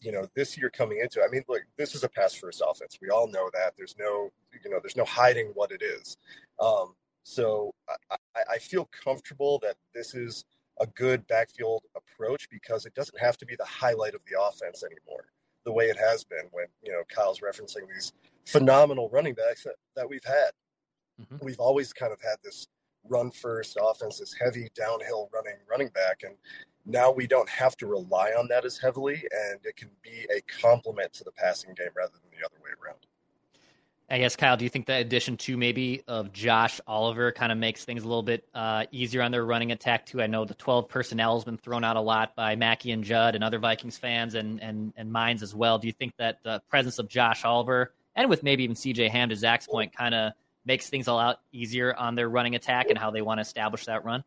you 0.00 0.12
know, 0.12 0.28
this 0.34 0.58
year 0.58 0.68
coming 0.68 0.98
into, 1.00 1.22
I 1.22 1.28
mean, 1.28 1.42
look, 1.48 1.62
this 1.78 1.94
is 1.94 2.04
a 2.04 2.08
pass 2.08 2.34
first 2.34 2.62
offense. 2.66 2.98
We 3.00 3.08
all 3.08 3.26
know 3.28 3.50
that. 3.54 3.74
There's 3.76 3.96
no, 3.98 4.30
you 4.62 4.70
know, 4.70 4.78
there's 4.80 4.96
no 4.96 5.04
hiding 5.04 5.52
what 5.54 5.72
it 5.72 5.82
is. 5.82 6.16
Um, 6.60 6.94
so 7.22 7.74
I, 8.10 8.16
I 8.52 8.58
feel 8.58 8.88
comfortable 9.04 9.58
that 9.60 9.76
this 9.94 10.14
is 10.14 10.44
a 10.80 10.86
good 10.86 11.26
backfield 11.26 11.82
approach 11.96 12.48
because 12.50 12.84
it 12.84 12.94
doesn't 12.94 13.18
have 13.18 13.38
to 13.38 13.46
be 13.46 13.56
the 13.56 13.64
highlight 13.64 14.14
of 14.14 14.20
the 14.30 14.40
offense 14.40 14.84
anymore, 14.84 15.24
the 15.64 15.72
way 15.72 15.86
it 15.86 15.96
has 15.96 16.24
been 16.24 16.46
when, 16.52 16.66
you 16.82 16.92
know, 16.92 17.02
Kyle's 17.08 17.40
referencing 17.40 17.88
these 17.92 18.12
phenomenal 18.44 19.08
running 19.08 19.34
backs 19.34 19.64
that, 19.64 19.76
that 19.96 20.08
we've 20.08 20.24
had. 20.24 20.50
Mm-hmm. 21.20 21.44
We've 21.44 21.58
always 21.58 21.92
kind 21.92 22.12
of 22.12 22.20
had 22.20 22.36
this 22.44 22.68
run 23.08 23.30
first 23.30 23.76
offense, 23.80 24.20
this 24.20 24.34
heavy 24.34 24.68
downhill 24.74 25.28
running 25.32 25.58
running 25.68 25.88
back. 25.88 26.22
And 26.22 26.36
now 26.84 27.10
we 27.10 27.26
don't 27.26 27.48
have 27.48 27.76
to 27.78 27.86
rely 27.86 28.30
on 28.38 28.48
that 28.48 28.64
as 28.64 28.78
heavily, 28.78 29.14
and 29.14 29.60
it 29.64 29.76
can 29.76 29.90
be 30.02 30.26
a 30.34 30.40
complement 30.60 31.12
to 31.14 31.24
the 31.24 31.32
passing 31.32 31.74
game 31.74 31.88
rather 31.96 32.12
than 32.12 32.30
the 32.38 32.44
other 32.46 32.56
way 32.62 32.70
around. 32.82 32.98
I 34.08 34.18
guess 34.18 34.36
Kyle, 34.36 34.56
do 34.56 34.62
you 34.62 34.70
think 34.70 34.86
the 34.86 34.94
addition 34.94 35.36
to 35.38 35.56
maybe 35.56 36.02
of 36.06 36.32
Josh 36.32 36.80
Oliver 36.86 37.32
kind 37.32 37.50
of 37.50 37.58
makes 37.58 37.84
things 37.84 38.04
a 38.04 38.06
little 38.06 38.22
bit 38.22 38.48
uh, 38.54 38.84
easier 38.92 39.20
on 39.20 39.32
their 39.32 39.44
running 39.44 39.72
attack 39.72 40.06
too? 40.06 40.22
I 40.22 40.28
know 40.28 40.44
the 40.44 40.54
twelve 40.54 40.88
personnel 40.88 41.34
has 41.34 41.44
been 41.44 41.58
thrown 41.58 41.82
out 41.82 41.96
a 41.96 42.00
lot 42.00 42.36
by 42.36 42.54
Mackey 42.54 42.92
and 42.92 43.02
Judd 43.02 43.34
and 43.34 43.42
other 43.42 43.58
Vikings 43.58 43.98
fans 43.98 44.34
and 44.34 44.62
and 44.62 44.92
and 44.96 45.10
minds 45.10 45.42
as 45.42 45.56
well. 45.56 45.76
Do 45.78 45.88
you 45.88 45.92
think 45.92 46.12
that 46.18 46.38
the 46.44 46.62
presence 46.68 47.00
of 47.00 47.08
Josh 47.08 47.44
Oliver 47.44 47.94
and 48.14 48.30
with 48.30 48.44
maybe 48.44 48.62
even 48.62 48.76
CJ 48.76 49.10
Ham 49.10 49.28
to 49.28 49.36
Zach's 49.36 49.66
point 49.66 49.92
kind 49.92 50.14
of 50.14 50.32
makes 50.66 50.90
things 50.90 51.06
a 51.06 51.12
lot 51.12 51.40
easier 51.52 51.94
on 51.94 52.14
their 52.14 52.28
running 52.28 52.54
attack 52.54 52.90
and 52.90 52.98
how 52.98 53.10
they 53.10 53.22
want 53.22 53.38
to 53.38 53.42
establish 53.42 53.86
that 53.86 54.04
run? 54.04 54.24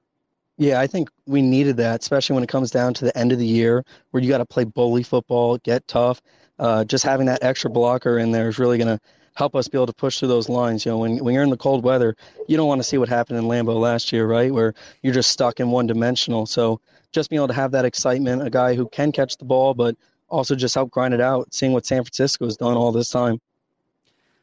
Yeah, 0.58 0.80
I 0.80 0.88
think 0.88 1.10
we 1.26 1.42
needed 1.42 1.78
that, 1.78 2.02
especially 2.02 2.34
when 2.34 2.44
it 2.44 2.50
comes 2.50 2.72
down 2.72 2.94
to 2.96 3.06
the 3.06 3.18
end 3.18 3.32
of 3.32 3.40
the 3.40 3.46
year 3.46 3.86
where 4.12 4.22
you 4.22 4.30
got 4.30 4.40
to 4.40 4.46
play 4.46 4.66
bully 4.66 5.04
football, 5.04 5.58
get 5.58 5.88
tough. 5.88 6.22
Uh, 6.58 6.84
just 6.84 7.06
having 7.06 7.28
that 7.28 7.44
extra 7.44 7.70
blocker 7.70 8.18
in 8.20 8.32
there 8.32 8.50
is 8.50 8.60
really 8.60 8.78
going 8.78 8.98
to 8.98 9.00
help 9.36 9.56
us 9.56 9.70
be 9.70 9.78
able 9.78 9.86
to 9.88 9.94
push 9.94 10.20
through 10.20 10.28
those 10.28 10.50
lines. 10.50 10.86
You 10.86 10.92
know, 10.92 10.98
when 10.98 11.24
when 11.24 11.34
you're 11.34 11.44
in 11.44 11.50
the 11.50 11.56
cold 11.56 11.86
weather, 11.86 12.18
you 12.50 12.58
don't 12.58 12.68
want 12.68 12.80
to 12.80 12.84
see 12.84 12.98
what 12.98 13.08
happened 13.08 13.40
in 13.40 13.46
Lambeau 13.46 13.80
last 13.80 14.12
year, 14.12 14.28
right? 14.28 14.54
Where 14.54 14.74
you're 15.02 15.14
just 15.14 15.32
stuck 15.32 15.62
in 15.62 15.72
one 15.72 15.88
dimensional. 15.88 16.46
So 16.46 16.82
just 17.14 17.30
being 17.30 17.40
able 17.40 17.48
to 17.48 17.54
have 17.54 17.72
that 17.72 17.86
excitement, 17.86 18.46
a 18.46 18.50
guy 18.50 18.76
who 18.76 18.90
can 18.90 19.14
catch 19.14 19.38
the 19.38 19.46
ball, 19.46 19.74
but 19.74 19.96
also 20.28 20.56
just 20.56 20.76
help 20.76 20.92
grind 20.92 21.14
it 21.14 21.22
out, 21.22 21.54
seeing 21.54 21.72
what 21.72 21.86
San 21.86 22.04
Francisco 22.04 22.44
has 22.46 22.58
done 22.58 22.76
all 22.76 22.92
this 22.92 23.10
time. 23.10 23.40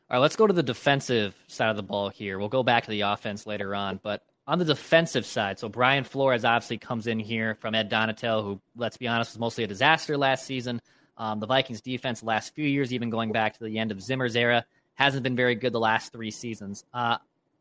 All 0.09 0.17
right, 0.17 0.23
let's 0.23 0.37
go 0.37 0.47
to 0.47 0.53
the 0.53 0.63
defensive 0.63 1.35
side 1.49 1.69
of 1.69 1.75
the 1.75 1.83
ball 1.83 2.11
here. 2.11 2.39
We'll 2.39 2.49
go 2.49 2.63
back 2.63 2.85
to 2.85 2.91
the 2.91 3.01
offense 3.01 3.45
later 3.45 3.75
on, 3.75 3.99
but 4.05 4.23
on 4.47 4.61
the 4.61 4.65
defensive 4.65 5.27
side, 5.27 5.59
so 5.59 5.69
Brian 5.69 6.05
Flores 6.05 6.45
obviously 6.45 6.79
comes 6.79 7.09
in 7.09 7.19
here 7.19 7.57
from 7.57 7.75
Ed 7.75 7.91
Donatell, 7.91 8.45
who, 8.45 8.61
let's 8.77 8.97
be 8.97 9.09
honest, 9.09 9.33
was 9.33 9.41
mostly 9.41 9.65
a 9.65 9.67
disaster 9.67 10.17
last 10.17 10.47
season. 10.47 10.81
Um, 11.17 11.41
the 11.41 11.47
Vikings 11.49 11.81
defense 11.81 12.23
last 12.23 12.55
few 12.55 12.65
years, 12.65 12.93
even 12.93 13.11
going 13.11 13.33
back 13.33 13.59
to 13.59 13.65
the 13.65 13.81
end 13.81 13.91
of 13.91 14.01
Zimmer's 14.01 14.37
era, 14.37 14.65
hasn't 14.95 15.25
been 15.25 15.35
very 15.35 15.57
good 15.57 15.73
the 15.73 15.81
last 15.81 16.13
three 16.13 16.31
seasons. 16.31 16.85
Uh, 16.95 17.17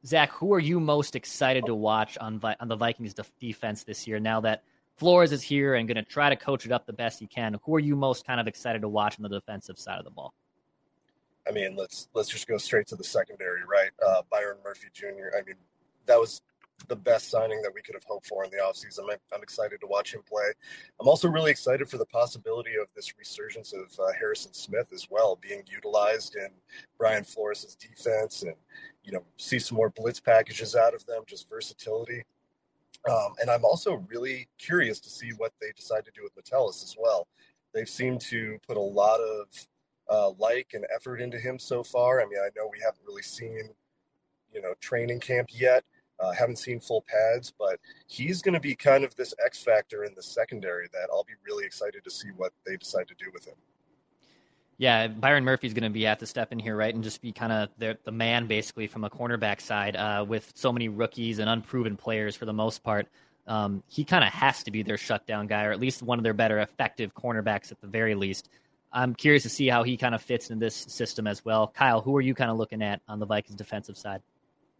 Zach, 0.06 0.31
who 0.31 0.53
are 0.53 0.59
you 0.59 0.80
most 0.80 1.15
excited 1.15 1.65
to 1.65 1.74
watch 1.74 2.15
on 2.19 2.39
on 2.59 2.68
the 2.68 2.75
Vikings 2.75 3.15
def- 3.15 3.31
defense 3.39 3.83
this 3.83 4.06
year? 4.06 4.19
Now 4.19 4.41
that 4.41 4.62
Flores 4.98 5.31
is 5.31 5.41
here 5.41 5.74
and 5.74 5.88
going 5.88 5.95
to 5.95 6.03
try 6.03 6.30
to 6.30 6.36
coach 6.36 6.68
it 6.68 6.71
up 6.71 6.86
the 6.86 6.94
best 6.94 7.19
he 7.19 7.25
can, 7.25 7.57
who 7.63 7.75
are 7.75 7.80
you 7.80 7.95
most 7.95 8.24
kind 8.24 8.39
of 8.39 8.45
excited 8.48 8.83
to 8.83 8.88
watch 8.88 9.18
on 9.18 9.24
the 9.24 9.30
defensive 9.30 9.80
side 9.80 9.98
of 9.98 10.06
the 10.06 10.12
ball? 10.12 10.31
I 11.47 11.51
mean, 11.51 11.75
let's 11.75 12.07
let's 12.13 12.30
just 12.30 12.47
go 12.47 12.57
straight 12.57 12.88
to 12.88 12.95
the 12.95 13.03
secondary, 13.03 13.62
right? 13.63 13.92
Uh, 14.06 14.21
Byron 14.31 14.57
Murphy 14.63 14.88
Jr. 14.94 15.36
I 15.38 15.44
mean, 15.45 15.56
that 16.06 16.19
was 16.19 16.42
the 16.88 16.95
best 16.95 17.30
signing 17.30 17.62
that 17.62 17.74
we 17.74 17.81
could 17.81 17.95
have 17.95 18.03
hoped 18.03 18.27
for 18.27 18.44
in 18.44 18.51
the 18.51 18.57
offseason. 18.57 19.00
I'm, 19.12 19.18
I'm 19.33 19.42
excited 19.42 19.80
to 19.81 19.88
watch 19.88 20.13
him 20.13 20.21
play. 20.27 20.51
I'm 21.00 21.07
also 21.07 21.27
really 21.30 21.51
excited 21.51 21.89
for 21.89 21.97
the 21.97 22.06
possibility 22.06 22.75
of 22.75 22.88
this 22.95 23.13
resurgence 23.18 23.74
of 23.74 23.97
uh, 24.00 24.12
Harrison 24.18 24.53
Smith 24.53 24.88
as 24.94 25.07
well, 25.09 25.38
being 25.42 25.63
utilized 25.68 26.36
in 26.36 26.50
Brian 26.97 27.24
Flores' 27.24 27.75
defense 27.80 28.44
and, 28.44 28.56
you 29.03 29.12
know, 29.12 29.24
see 29.38 29.57
some 29.57 29.77
more 29.77 29.89
blitz 29.89 30.19
packages 30.19 30.75
out 30.75 30.94
of 30.94 31.06
them, 31.06 31.24
just 31.25 31.50
versatility. 31.50 32.24
Um, 33.09 33.33
and 33.39 33.50
I'm 33.50 33.65
also 33.65 34.03
really 34.07 34.48
curious 34.57 35.00
to 35.01 35.09
see 35.09 35.30
what 35.38 35.53
they 35.62 35.71
decide 35.75 36.05
to 36.05 36.12
do 36.12 36.24
with 36.24 36.36
Metellus 36.36 36.84
as 36.84 36.96
well. 37.00 37.27
They've 37.74 37.89
seemed 37.89 38.22
to 38.22 38.58
put 38.67 38.77
a 38.77 38.81
lot 38.81 39.20
of 39.20 39.48
uh, 40.09 40.31
like 40.38 40.71
and 40.74 40.85
effort 40.93 41.21
into 41.21 41.38
him 41.38 41.59
so 41.59 41.83
far. 41.83 42.21
I 42.21 42.25
mean, 42.25 42.39
I 42.39 42.50
know 42.55 42.69
we 42.71 42.79
haven't 42.79 43.05
really 43.07 43.24
seen, 43.24 43.69
you 44.53 44.62
know, 44.62 44.74
training 44.79 45.19
camp 45.19 45.50
yet, 45.51 45.83
uh, 46.19 46.31
haven't 46.31 46.57
seen 46.57 46.79
full 46.79 47.03
pads, 47.07 47.53
but 47.57 47.79
he's 48.07 48.41
going 48.41 48.53
to 48.53 48.59
be 48.59 48.75
kind 48.75 49.03
of 49.03 49.15
this 49.15 49.33
X 49.43 49.63
factor 49.63 50.03
in 50.03 50.13
the 50.15 50.24
secondary 50.24 50.88
that 50.93 51.09
I'll 51.12 51.24
be 51.24 51.33
really 51.45 51.65
excited 51.65 52.03
to 52.03 52.12
see 52.12 52.29
what 52.35 52.53
they 52.65 52.77
decide 52.77 53.07
to 53.07 53.15
do 53.15 53.31
with 53.33 53.45
him. 53.45 53.55
Yeah, 54.77 55.07
Byron 55.07 55.45
Murphy's 55.45 55.74
going 55.74 55.83
to 55.83 55.89
be 55.89 56.05
at 56.05 56.19
the 56.19 56.27
step 56.27 56.51
in 56.51 56.59
here, 56.59 56.75
right, 56.75 56.93
and 56.93 57.01
just 57.01 57.21
be 57.21 57.31
kind 57.31 57.53
of 57.53 57.69
the, 57.77 57.97
the 58.03 58.12
man 58.12 58.45
basically 58.45 58.88
from 58.88 59.05
a 59.05 59.09
cornerback 59.09 59.62
side 59.62 59.95
uh, 59.95 60.25
with 60.27 60.51
so 60.53 60.74
many 60.74 60.89
rookies 60.89 61.39
and 61.39 61.50
unproven 61.50 61.95
players 61.95 62.35
for 62.35 62.45
the 62.45 62.53
most 62.53 62.83
part. 62.83 63.07
Um, 63.47 63.83
he 63.88 64.03
kind 64.03 64.24
of 64.24 64.33
has 64.33 64.63
to 64.63 64.71
be 64.71 64.83
their 64.83 64.97
shutdown 64.97 65.47
guy, 65.47 65.63
or 65.63 65.71
at 65.71 65.79
least 65.79 66.03
one 66.03 66.19
of 66.19 66.24
their 66.24 66.33
better 66.33 66.59
effective 66.59 67.13
cornerbacks 67.13 67.71
at 67.71 67.79
the 67.79 67.88
very 67.88 68.15
least. 68.15 68.50
I'm 68.96 69.14
curious 69.14 69.44
to 69.44 69.50
see 69.50 69.68
how 69.68 69.84
he 69.84 69.98
kind 69.98 70.16
of 70.16 70.22
fits 70.22 70.50
in 70.50 70.58
this 70.58 70.74
system 70.74 71.28
as 71.28 71.44
well. 71.44 71.68
Kyle, 71.75 72.02
who 72.02 72.16
are 72.16 72.22
you 72.22 72.34
kind 72.34 72.50
of 72.50 72.58
looking 72.58 72.82
at 72.82 73.02
on 73.08 73.20
the 73.20 73.25
Vikings 73.25 73.58
defensive 73.58 73.98
side? 73.98 74.22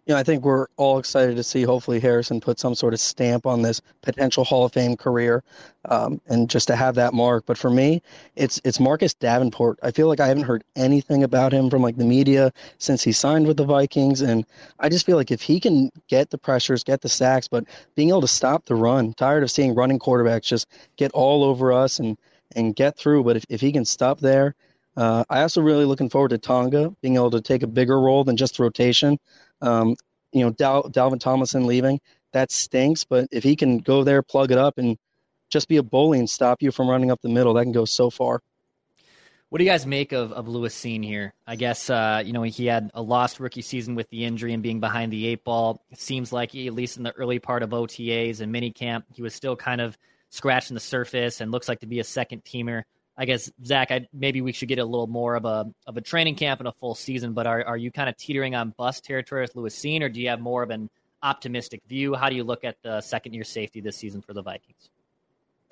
know, 0.08 0.18
I 0.18 0.24
think 0.24 0.44
we're 0.44 0.68
all 0.78 1.00
excited 1.00 1.36
to 1.36 1.44
see 1.44 1.64
hopefully 1.64 2.00
Harrison 2.00 2.40
put 2.40 2.60
some 2.60 2.76
sort 2.76 2.94
of 2.94 3.00
stamp 3.00 3.46
on 3.46 3.62
this 3.64 3.82
potential 4.02 4.44
Hall 4.44 4.66
of 4.66 4.74
Fame 4.74 4.96
career, 4.96 5.44
um, 5.90 6.22
and 6.28 6.50
just 6.50 6.68
to 6.68 6.76
have 6.76 6.96
that 6.96 7.14
mark. 7.14 7.46
But 7.46 7.58
for 7.58 7.70
me, 7.70 8.02
it's 8.36 8.62
it's 8.64 8.80
Marcus 8.80 9.14
Davenport. 9.14 9.80
I 9.82 9.92
feel 9.92 10.08
like 10.08 10.20
I 10.20 10.28
haven't 10.28 10.44
heard 10.44 10.64
anything 10.76 11.24
about 11.24 11.54
him 11.54 11.70
from 11.70 11.82
like 11.82 11.98
the 11.98 12.06
media 12.06 12.54
since 12.78 13.04
he 13.04 13.12
signed 13.12 13.48
with 13.48 13.58
the 13.58 13.66
Vikings, 13.66 14.22
and 14.22 14.46
I 14.80 14.90
just 14.90 15.06
feel 15.06 15.18
like 15.18 15.32
if 15.32 15.42
he 15.42 15.60
can 15.60 15.92
get 16.08 16.30
the 16.30 16.38
pressures, 16.38 16.84
get 16.84 17.02
the 17.02 17.10
sacks, 17.10 17.48
but 17.48 17.66
being 17.96 18.10
able 18.10 18.22
to 18.22 18.28
stop 18.28 18.66
the 18.66 18.76
run, 18.76 19.14
tired 19.14 19.44
of 19.44 19.52
seeing 19.52 19.74
running 19.74 20.00
quarterbacks 20.00 20.44
just 20.44 20.68
get 20.98 21.12
all 21.14 21.44
over 21.44 21.74
us 21.74 22.00
and 22.00 22.18
and 22.56 22.76
get 22.76 22.98
through. 22.98 23.24
But 23.24 23.38
if 23.38 23.46
if 23.50 23.62
he 23.62 23.72
can 23.72 23.86
stop 23.86 24.20
there. 24.20 24.56
Uh, 24.98 25.26
I 25.30 25.42
also 25.42 25.62
really 25.62 25.84
looking 25.84 26.10
forward 26.10 26.30
to 26.30 26.38
Tonga 26.38 26.96
being 27.02 27.16
able 27.16 27.32
to 27.32 27.42
take 27.42 27.64
a 27.64 27.68
bigger 27.68 28.00
role 28.00 28.24
than 28.24 28.38
just 28.38 28.60
rotation. 28.60 29.20
Um, 29.62 29.98
you 30.32 30.44
know, 30.44 30.52
Dal- 30.52 30.90
Dalvin 30.90 31.20
Tomlinson 31.20 31.66
leaving, 31.66 32.00
that 32.32 32.52
stinks. 32.52 33.04
But 33.04 33.28
if 33.32 33.44
he 33.44 33.56
can 33.56 33.80
go 33.80 34.04
there, 34.04 34.22
plug 34.22 34.52
it 34.52 34.58
up, 34.58 34.78
and 34.78 34.98
just 35.50 35.68
be 35.68 35.78
a 35.78 35.84
bully 35.84 36.20
and 36.20 36.30
stop 36.30 36.62
you 36.62 36.72
from 36.72 36.90
running 36.90 37.12
up 37.12 37.22
the 37.22 37.30
middle, 37.30 37.54
that 37.54 37.64
can 37.64 37.72
go 37.72 37.86
so 37.86 38.10
far. 38.10 38.42
What 39.50 39.60
do 39.60 39.64
you 39.64 39.70
guys 39.70 39.86
make 39.86 40.12
of, 40.12 40.34
of 40.34 40.48
Lewis 40.48 40.76
Cine 40.76 41.06
here? 41.06 41.34
I 41.46 41.56
guess, 41.56 41.90
uh, 41.90 42.22
you 42.26 42.34
know, 42.34 42.44
he 42.44 42.66
had 42.66 42.90
a 42.94 43.02
lost 43.02 43.40
rookie 43.40 43.62
season 43.62 43.96
with 43.96 44.10
the 44.10 44.26
injury 44.26 44.54
and 44.54 44.64
being 44.64 44.80
behind 44.80 45.14
the 45.14 45.28
eight 45.28 45.44
ball. 45.44 45.86
It 45.92 46.00
seems 46.00 46.34
like, 46.34 46.52
he, 46.52 46.68
at 46.68 46.74
least 46.74 46.98
in 46.98 47.04
the 47.04 47.14
early 47.14 47.40
part 47.40 47.64
of 47.64 47.70
OTAs 47.70 48.42
and 48.42 48.54
minicamp, 48.54 49.04
he 49.14 49.22
was 49.22 49.34
still 49.34 49.56
kind 49.56 49.82
of 49.82 49.98
scratching 50.30 50.74
the 50.74 50.80
surface 50.80 51.42
and 51.42 51.52
looks 51.52 51.68
like 51.68 51.80
to 51.82 51.88
be 51.88 52.00
a 52.00 52.04
second 52.04 52.44
teamer. 52.44 52.84
I 53.18 53.26
guess, 53.26 53.50
Zach, 53.64 53.92
I, 53.92 54.08
maybe 54.14 54.42
we 54.42 54.52
should 54.52 54.68
get 54.68 54.80
a 54.80 54.84
little 54.84 55.08
more 55.08 55.36
of 55.36 55.46
a 55.46 55.66
of 55.88 55.96
a 55.96 56.02
training 56.02 56.36
camp 56.36 56.60
and 56.60 56.68
a 56.68 56.74
full 56.74 56.96
season, 56.96 57.34
but 57.34 57.48
are, 57.48 57.64
are 57.64 57.78
you 57.78 57.90
kind 57.92 58.10
of 58.10 58.18
teetering 58.18 58.56
on 58.56 58.74
bust 58.78 59.06
territory 59.06 59.42
with 59.44 59.56
Lewis 59.56 59.78
Cine, 59.78 60.02
or 60.02 60.10
do 60.10 60.20
you 60.20 60.28
have 60.28 60.42
more 60.42 60.64
of 60.64 60.70
an 60.70 60.90
optimistic 61.24 61.82
view? 61.88 62.14
How 62.14 62.30
do 62.30 62.36
you 62.36 62.44
look 62.44 62.66
at 62.66 62.76
the 62.84 63.00
second 63.02 63.34
year 63.34 63.46
safety 63.46 63.80
this 63.80 63.96
season 63.96 64.22
for 64.22 64.34
the 64.34 64.42
Vikings? 64.42 64.90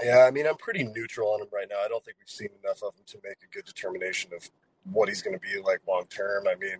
Yeah, 0.01 0.25
I 0.27 0.31
mean, 0.31 0.47
I'm 0.47 0.55
pretty 0.55 0.83
neutral 0.83 1.33
on 1.33 1.41
him 1.41 1.47
right 1.53 1.67
now. 1.69 1.77
I 1.83 1.87
don't 1.87 2.03
think 2.03 2.17
we've 2.19 2.29
seen 2.29 2.49
enough 2.63 2.81
of 2.81 2.95
him 2.95 3.03
to 3.07 3.17
make 3.23 3.37
a 3.43 3.53
good 3.53 3.65
determination 3.65 4.31
of 4.33 4.49
what 4.91 5.09
he's 5.09 5.21
going 5.21 5.37
to 5.37 5.39
be 5.39 5.61
like 5.61 5.81
long 5.87 6.05
term. 6.09 6.45
I 6.47 6.55
mean, 6.55 6.77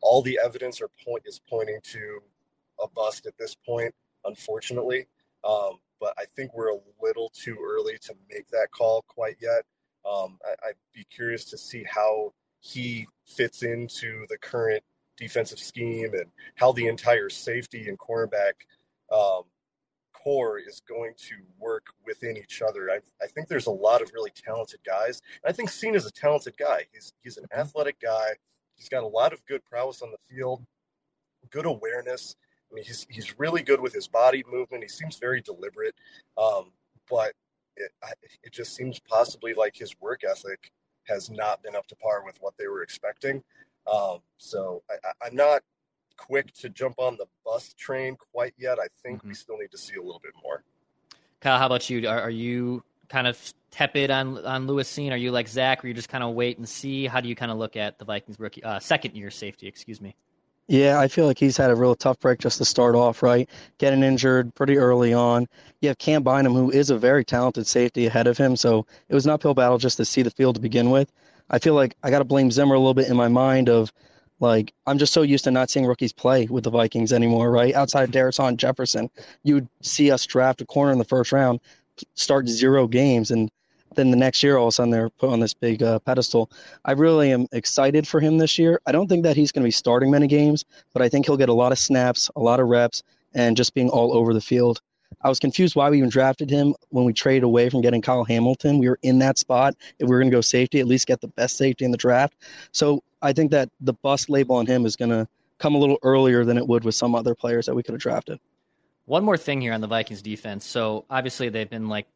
all 0.00 0.22
the 0.22 0.38
evidence 0.44 0.80
or 0.80 0.88
point 1.04 1.22
is 1.26 1.40
pointing 1.48 1.78
to 1.82 2.20
a 2.82 2.88
bust 2.88 3.26
at 3.26 3.38
this 3.38 3.54
point, 3.54 3.94
unfortunately. 4.24 5.06
Um, 5.44 5.78
but 6.00 6.14
I 6.18 6.24
think 6.34 6.54
we're 6.54 6.72
a 6.72 6.78
little 7.02 7.30
too 7.34 7.56
early 7.64 7.98
to 8.02 8.14
make 8.30 8.48
that 8.48 8.70
call 8.70 9.04
quite 9.08 9.36
yet. 9.40 9.64
Um, 10.08 10.38
I, 10.44 10.68
would 10.68 10.76
be 10.94 11.04
curious 11.10 11.44
to 11.46 11.58
see 11.58 11.84
how 11.88 12.32
he 12.60 13.06
fits 13.24 13.62
into 13.62 14.24
the 14.28 14.38
current 14.38 14.82
defensive 15.16 15.58
scheme 15.58 16.14
and 16.14 16.26
how 16.56 16.72
the 16.72 16.86
entire 16.86 17.28
safety 17.28 17.88
and 17.88 17.98
cornerback 17.98 18.52
um, 19.12 19.42
core 20.12 20.58
is 20.58 20.82
going 20.88 21.12
to 21.16 21.36
work 21.58 21.86
within 22.04 22.36
each 22.36 22.62
other. 22.62 22.90
I, 22.90 22.98
I, 23.22 23.28
think 23.28 23.48
there's 23.48 23.66
a 23.66 23.70
lot 23.70 24.02
of 24.02 24.10
really 24.12 24.32
talented 24.34 24.80
guys. 24.84 25.22
I 25.44 25.52
think 25.52 25.70
Cine 25.70 25.94
is 25.94 26.06
a 26.06 26.10
talented 26.10 26.56
guy. 26.56 26.86
He's 26.92 27.12
he's 27.22 27.36
an 27.36 27.44
mm-hmm. 27.44 27.60
athletic 27.60 28.00
guy. 28.00 28.30
He's 28.76 28.88
got 28.88 29.04
a 29.04 29.08
lot 29.08 29.32
of 29.32 29.44
good 29.46 29.64
prowess 29.64 30.02
on 30.02 30.10
the 30.10 30.34
field, 30.34 30.64
good 31.50 31.66
awareness. 31.66 32.36
I 32.70 32.74
mean, 32.74 32.84
he's 32.84 33.06
he's 33.08 33.38
really 33.38 33.62
good 33.62 33.80
with 33.80 33.92
his 33.92 34.08
body 34.08 34.44
movement. 34.50 34.82
He 34.82 34.88
seems 34.88 35.18
very 35.18 35.40
deliberate, 35.40 35.94
um, 36.36 36.72
but 37.08 37.32
it 37.76 37.92
it 38.42 38.52
just 38.52 38.74
seems 38.74 38.98
possibly 38.98 39.54
like 39.54 39.76
his 39.76 39.94
work 40.00 40.22
ethic 40.24 40.72
has 41.04 41.30
not 41.30 41.62
been 41.62 41.76
up 41.76 41.86
to 41.86 41.96
par 41.96 42.24
with 42.24 42.36
what 42.40 42.54
they 42.58 42.66
were 42.66 42.82
expecting. 42.82 43.42
Um, 43.92 44.18
so 44.38 44.82
I, 44.90 45.26
I'm 45.26 45.36
not 45.36 45.62
quick 46.16 46.52
to 46.54 46.68
jump 46.68 46.96
on 46.98 47.16
the 47.16 47.26
bus 47.44 47.74
train 47.74 48.16
quite 48.32 48.54
yet. 48.56 48.78
I 48.78 48.86
think 49.02 49.18
mm-hmm. 49.18 49.28
we 49.28 49.34
still 49.34 49.58
need 49.58 49.70
to 49.70 49.78
see 49.78 49.94
a 49.94 50.02
little 50.02 50.20
bit 50.22 50.32
more. 50.42 50.64
Kyle, 51.40 51.58
how 51.58 51.66
about 51.66 51.88
you? 51.88 52.08
Are, 52.08 52.20
are 52.20 52.30
you 52.30 52.82
kind 53.08 53.26
of 53.26 53.38
tepid 53.70 54.10
on 54.10 54.44
on 54.44 54.66
Lewis 54.66 54.92
Cine? 54.92 55.12
Are 55.12 55.16
you 55.16 55.30
like 55.30 55.48
Zach, 55.48 55.84
or 55.84 55.88
you 55.88 55.94
just 55.94 56.08
kind 56.08 56.24
of 56.24 56.34
wait 56.34 56.58
and 56.58 56.68
see? 56.68 57.06
How 57.06 57.20
do 57.20 57.28
you 57.28 57.36
kind 57.36 57.52
of 57.52 57.58
look 57.58 57.76
at 57.76 57.98
the 57.98 58.04
Vikings 58.04 58.40
rookie 58.40 58.64
uh, 58.64 58.78
second 58.78 59.14
year 59.14 59.30
safety? 59.30 59.68
Excuse 59.68 60.00
me. 60.00 60.16
Yeah, 60.68 60.98
I 60.98 61.06
feel 61.06 61.26
like 61.26 61.38
he's 61.38 61.56
had 61.56 61.70
a 61.70 61.76
real 61.76 61.94
tough 61.94 62.18
break 62.18 62.40
just 62.40 62.58
to 62.58 62.64
start 62.64 62.96
off, 62.96 63.22
right? 63.22 63.48
Getting 63.78 64.02
injured 64.02 64.52
pretty 64.54 64.76
early 64.76 65.14
on. 65.14 65.46
You 65.80 65.88
have 65.88 65.98
Cam 65.98 66.24
Bynum, 66.24 66.54
who 66.54 66.70
is 66.70 66.90
a 66.90 66.98
very 66.98 67.24
talented 67.24 67.66
safety 67.68 68.06
ahead 68.06 68.26
of 68.26 68.36
him, 68.36 68.56
so 68.56 68.84
it 69.08 69.14
was 69.14 69.26
an 69.26 69.30
uphill 69.30 69.54
battle 69.54 69.78
just 69.78 69.96
to 69.98 70.04
see 70.04 70.22
the 70.22 70.30
field 70.30 70.56
to 70.56 70.60
begin 70.60 70.90
with. 70.90 71.12
I 71.50 71.60
feel 71.60 71.74
like 71.74 71.96
I 72.02 72.10
got 72.10 72.18
to 72.18 72.24
blame 72.24 72.50
Zimmer 72.50 72.74
a 72.74 72.78
little 72.78 72.94
bit 72.94 73.08
in 73.08 73.16
my 73.16 73.28
mind 73.28 73.68
of 73.68 73.92
like 74.40 74.74
I'm 74.86 74.98
just 74.98 75.12
so 75.12 75.22
used 75.22 75.44
to 75.44 75.52
not 75.52 75.70
seeing 75.70 75.86
rookies 75.86 76.12
play 76.12 76.46
with 76.46 76.64
the 76.64 76.70
Vikings 76.70 77.12
anymore, 77.12 77.50
right? 77.52 77.74
Outside 77.74 78.02
of 78.04 78.10
Darrison 78.10 78.56
Jefferson, 78.56 79.08
you'd 79.44 79.68
see 79.82 80.10
us 80.10 80.26
draft 80.26 80.60
a 80.60 80.66
corner 80.66 80.90
in 80.92 80.98
the 80.98 81.04
first 81.04 81.30
round, 81.30 81.60
start 82.14 82.48
zero 82.48 82.88
games, 82.88 83.30
and 83.30 83.50
then 83.96 84.10
the 84.10 84.16
next 84.16 84.42
year 84.42 84.56
all 84.56 84.66
of 84.66 84.68
a 84.68 84.72
sudden 84.72 84.90
they're 84.90 85.10
put 85.10 85.30
on 85.30 85.40
this 85.40 85.54
big 85.54 85.82
uh, 85.82 85.98
pedestal. 86.00 86.50
I 86.84 86.92
really 86.92 87.32
am 87.32 87.46
excited 87.52 88.06
for 88.06 88.20
him 88.20 88.38
this 88.38 88.58
year. 88.58 88.80
I 88.86 88.92
don't 88.92 89.08
think 89.08 89.24
that 89.24 89.36
he's 89.36 89.52
going 89.52 89.62
to 89.62 89.66
be 89.66 89.72
starting 89.72 90.10
many 90.10 90.26
games, 90.26 90.64
but 90.92 91.02
I 91.02 91.08
think 91.08 91.26
he'll 91.26 91.36
get 91.36 91.48
a 91.48 91.54
lot 91.54 91.72
of 91.72 91.78
snaps, 91.78 92.30
a 92.36 92.40
lot 92.40 92.60
of 92.60 92.68
reps, 92.68 93.02
and 93.34 93.56
just 93.56 93.74
being 93.74 93.88
all 93.90 94.14
over 94.16 94.32
the 94.32 94.40
field. 94.40 94.80
I 95.22 95.28
was 95.28 95.38
confused 95.38 95.76
why 95.76 95.88
we 95.90 95.98
even 95.98 96.10
drafted 96.10 96.50
him 96.50 96.74
when 96.90 97.04
we 97.04 97.12
traded 97.12 97.44
away 97.44 97.68
from 97.68 97.80
getting 97.80 98.02
Kyle 98.02 98.24
Hamilton. 98.24 98.78
We 98.78 98.88
were 98.88 98.98
in 99.02 99.18
that 99.20 99.38
spot. 99.38 99.74
If 99.98 100.08
we 100.08 100.14
were 100.14 100.20
going 100.20 100.30
to 100.30 100.36
go 100.36 100.40
safety, 100.40 100.80
at 100.80 100.86
least 100.86 101.06
get 101.06 101.20
the 101.20 101.28
best 101.28 101.56
safety 101.56 101.84
in 101.84 101.90
the 101.90 101.96
draft. 101.96 102.34
So 102.72 103.02
I 103.22 103.32
think 103.32 103.50
that 103.52 103.70
the 103.80 103.94
bust 103.94 104.28
label 104.28 104.56
on 104.56 104.66
him 104.66 104.84
is 104.86 104.96
going 104.96 105.10
to 105.10 105.26
come 105.58 105.74
a 105.74 105.78
little 105.78 105.98
earlier 106.02 106.44
than 106.44 106.58
it 106.58 106.66
would 106.66 106.84
with 106.84 106.94
some 106.94 107.14
other 107.14 107.34
players 107.34 107.66
that 107.66 107.74
we 107.74 107.82
could 107.82 107.94
have 107.94 108.00
drafted. 108.00 108.38
One 109.06 109.24
more 109.24 109.36
thing 109.36 109.60
here 109.60 109.72
on 109.72 109.80
the 109.80 109.86
Vikings 109.86 110.20
defense. 110.20 110.66
So 110.66 111.04
obviously 111.08 111.48
they've 111.48 111.70
been 111.70 111.88
like 111.88 112.06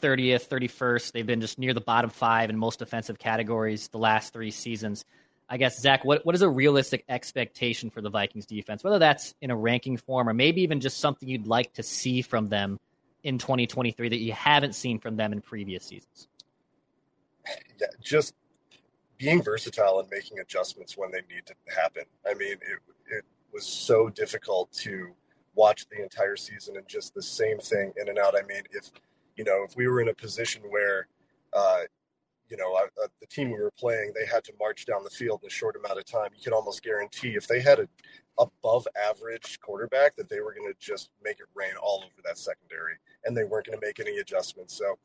30th, 0.00 0.48
31st. 0.48 1.12
They've 1.12 1.26
been 1.26 1.40
just 1.40 1.58
near 1.58 1.74
the 1.74 1.80
bottom 1.80 2.10
five 2.10 2.50
in 2.50 2.58
most 2.58 2.78
defensive 2.78 3.18
categories 3.18 3.88
the 3.88 3.98
last 3.98 4.32
three 4.32 4.50
seasons. 4.50 5.04
I 5.48 5.56
guess 5.56 5.80
Zach, 5.80 6.04
what 6.04 6.24
what 6.24 6.34
is 6.34 6.42
a 6.42 6.48
realistic 6.48 7.04
expectation 7.08 7.90
for 7.90 8.00
the 8.00 8.10
Vikings 8.10 8.46
defense? 8.46 8.82
Whether 8.82 8.98
that's 8.98 9.34
in 9.42 9.50
a 9.50 9.56
ranking 9.56 9.96
form 9.96 10.28
or 10.28 10.34
maybe 10.34 10.62
even 10.62 10.80
just 10.80 10.98
something 10.98 11.28
you'd 11.28 11.46
like 11.46 11.74
to 11.74 11.82
see 11.82 12.22
from 12.22 12.48
them 12.48 12.80
in 13.22 13.38
2023 13.38 14.08
that 14.08 14.18
you 14.18 14.32
haven't 14.32 14.74
seen 14.74 14.98
from 14.98 15.16
them 15.16 15.32
in 15.32 15.40
previous 15.40 15.84
seasons. 15.84 16.28
Yeah, 17.78 17.86
just 18.02 18.34
being 19.18 19.42
versatile 19.42 20.00
and 20.00 20.08
making 20.10 20.38
adjustments 20.38 20.96
when 20.96 21.10
they 21.10 21.20
need 21.32 21.44
to 21.46 21.54
happen. 21.74 22.04
I 22.26 22.34
mean, 22.34 22.52
it 22.52 22.78
it 23.10 23.24
was 23.52 23.66
so 23.66 24.08
difficult 24.08 24.72
to 24.72 25.14
watch 25.54 25.86
the 25.88 26.02
entire 26.02 26.36
season 26.36 26.76
and 26.76 26.88
just 26.88 27.14
the 27.14 27.22
same 27.22 27.58
thing 27.58 27.92
in 28.00 28.08
and 28.08 28.18
out. 28.18 28.34
I 28.36 28.42
mean, 28.46 28.62
if 28.72 28.90
you 29.36 29.44
know, 29.44 29.64
if 29.68 29.76
we 29.76 29.86
were 29.88 30.00
in 30.00 30.08
a 30.08 30.14
position 30.14 30.62
where 30.68 31.08
uh, 31.52 31.82
you 32.50 32.56
know, 32.56 32.74
uh, 32.74 33.06
the 33.20 33.26
team 33.26 33.50
we 33.50 33.58
were 33.58 33.72
playing, 33.78 34.12
they 34.14 34.26
had 34.26 34.44
to 34.44 34.52
march 34.60 34.84
down 34.86 35.02
the 35.02 35.10
field 35.10 35.40
in 35.42 35.46
a 35.46 35.50
short 35.50 35.76
amount 35.76 35.98
of 35.98 36.04
time. 36.04 36.28
You 36.36 36.42
could 36.42 36.52
almost 36.52 36.82
guarantee 36.82 37.30
if 37.30 37.46
they 37.48 37.60
had 37.60 37.80
a 37.80 37.88
above 38.38 38.86
average 39.08 39.60
quarterback 39.60 40.16
that 40.16 40.28
they 40.28 40.40
were 40.40 40.52
going 40.54 40.70
to 40.70 40.78
just 40.78 41.10
make 41.22 41.38
it 41.38 41.46
rain 41.54 41.72
all 41.80 41.98
over 41.98 42.22
that 42.24 42.36
secondary 42.36 42.94
and 43.24 43.36
they 43.36 43.44
weren't 43.44 43.66
going 43.66 43.78
to 43.78 43.86
make 43.86 44.00
any 44.00 44.18
adjustments. 44.18 44.76
So, 44.76 44.98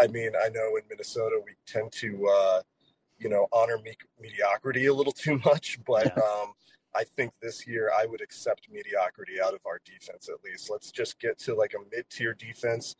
I 0.00 0.08
mean, 0.08 0.32
I 0.42 0.48
know 0.48 0.76
in 0.76 0.82
Minnesota 0.90 1.40
we 1.44 1.52
tend 1.66 1.92
to, 1.92 2.28
uh, 2.28 2.62
you 3.18 3.28
know, 3.28 3.46
honor 3.52 3.78
me- 3.78 3.96
mediocrity 4.20 4.86
a 4.86 4.94
little 4.94 5.12
too 5.26 5.40
much, 5.44 5.78
but 5.86 6.12
yeah. 6.16 6.22
um, 6.22 6.52
I 6.96 7.04
think 7.04 7.32
this 7.40 7.66
year 7.66 7.92
I 7.96 8.06
would 8.06 8.20
accept 8.20 8.68
mediocrity 8.72 9.40
out 9.40 9.54
of 9.54 9.60
our 9.64 9.80
defense 9.84 10.28
at 10.28 10.42
least. 10.44 10.68
Let's 10.70 10.90
just 10.90 11.20
get 11.20 11.38
to 11.40 11.54
like 11.54 11.74
a 11.74 11.94
mid 11.94 12.10
tier 12.10 12.34
defense 12.34 12.96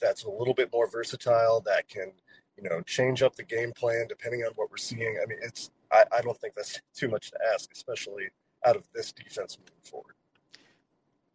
that's 0.00 0.24
a 0.24 0.30
little 0.30 0.54
bit 0.54 0.70
more 0.72 0.88
versatile 0.90 1.60
that 1.66 1.88
can– 1.88 2.12
you 2.62 2.68
know, 2.68 2.80
change 2.82 3.22
up 3.22 3.36
the 3.36 3.42
game 3.42 3.72
plan 3.72 4.06
depending 4.08 4.42
on 4.42 4.52
what 4.56 4.70
we're 4.70 4.76
seeing. 4.76 5.18
I 5.22 5.26
mean, 5.26 5.38
it's 5.42 5.70
I, 5.92 6.04
I 6.12 6.20
don't 6.20 6.38
think 6.38 6.54
that's 6.54 6.80
too 6.94 7.08
much 7.08 7.30
to 7.30 7.38
ask, 7.54 7.70
especially 7.72 8.28
out 8.64 8.76
of 8.76 8.84
this 8.94 9.12
defense 9.12 9.58
moving 9.58 9.74
forward. 9.82 10.14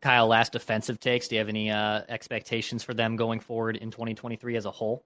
Kyle, 0.02 0.28
last 0.28 0.52
defensive 0.52 1.00
takes. 1.00 1.28
Do 1.28 1.36
you 1.36 1.40
have 1.40 1.50
any 1.50 1.72
uh, 1.72 2.02
expectations 2.10 2.84
for 2.84 2.94
them 2.94 3.16
going 3.16 3.40
forward 3.40 3.78
in 3.78 3.90
2023 3.90 4.56
as 4.56 4.66
a 4.66 4.72
whole? 4.72 5.04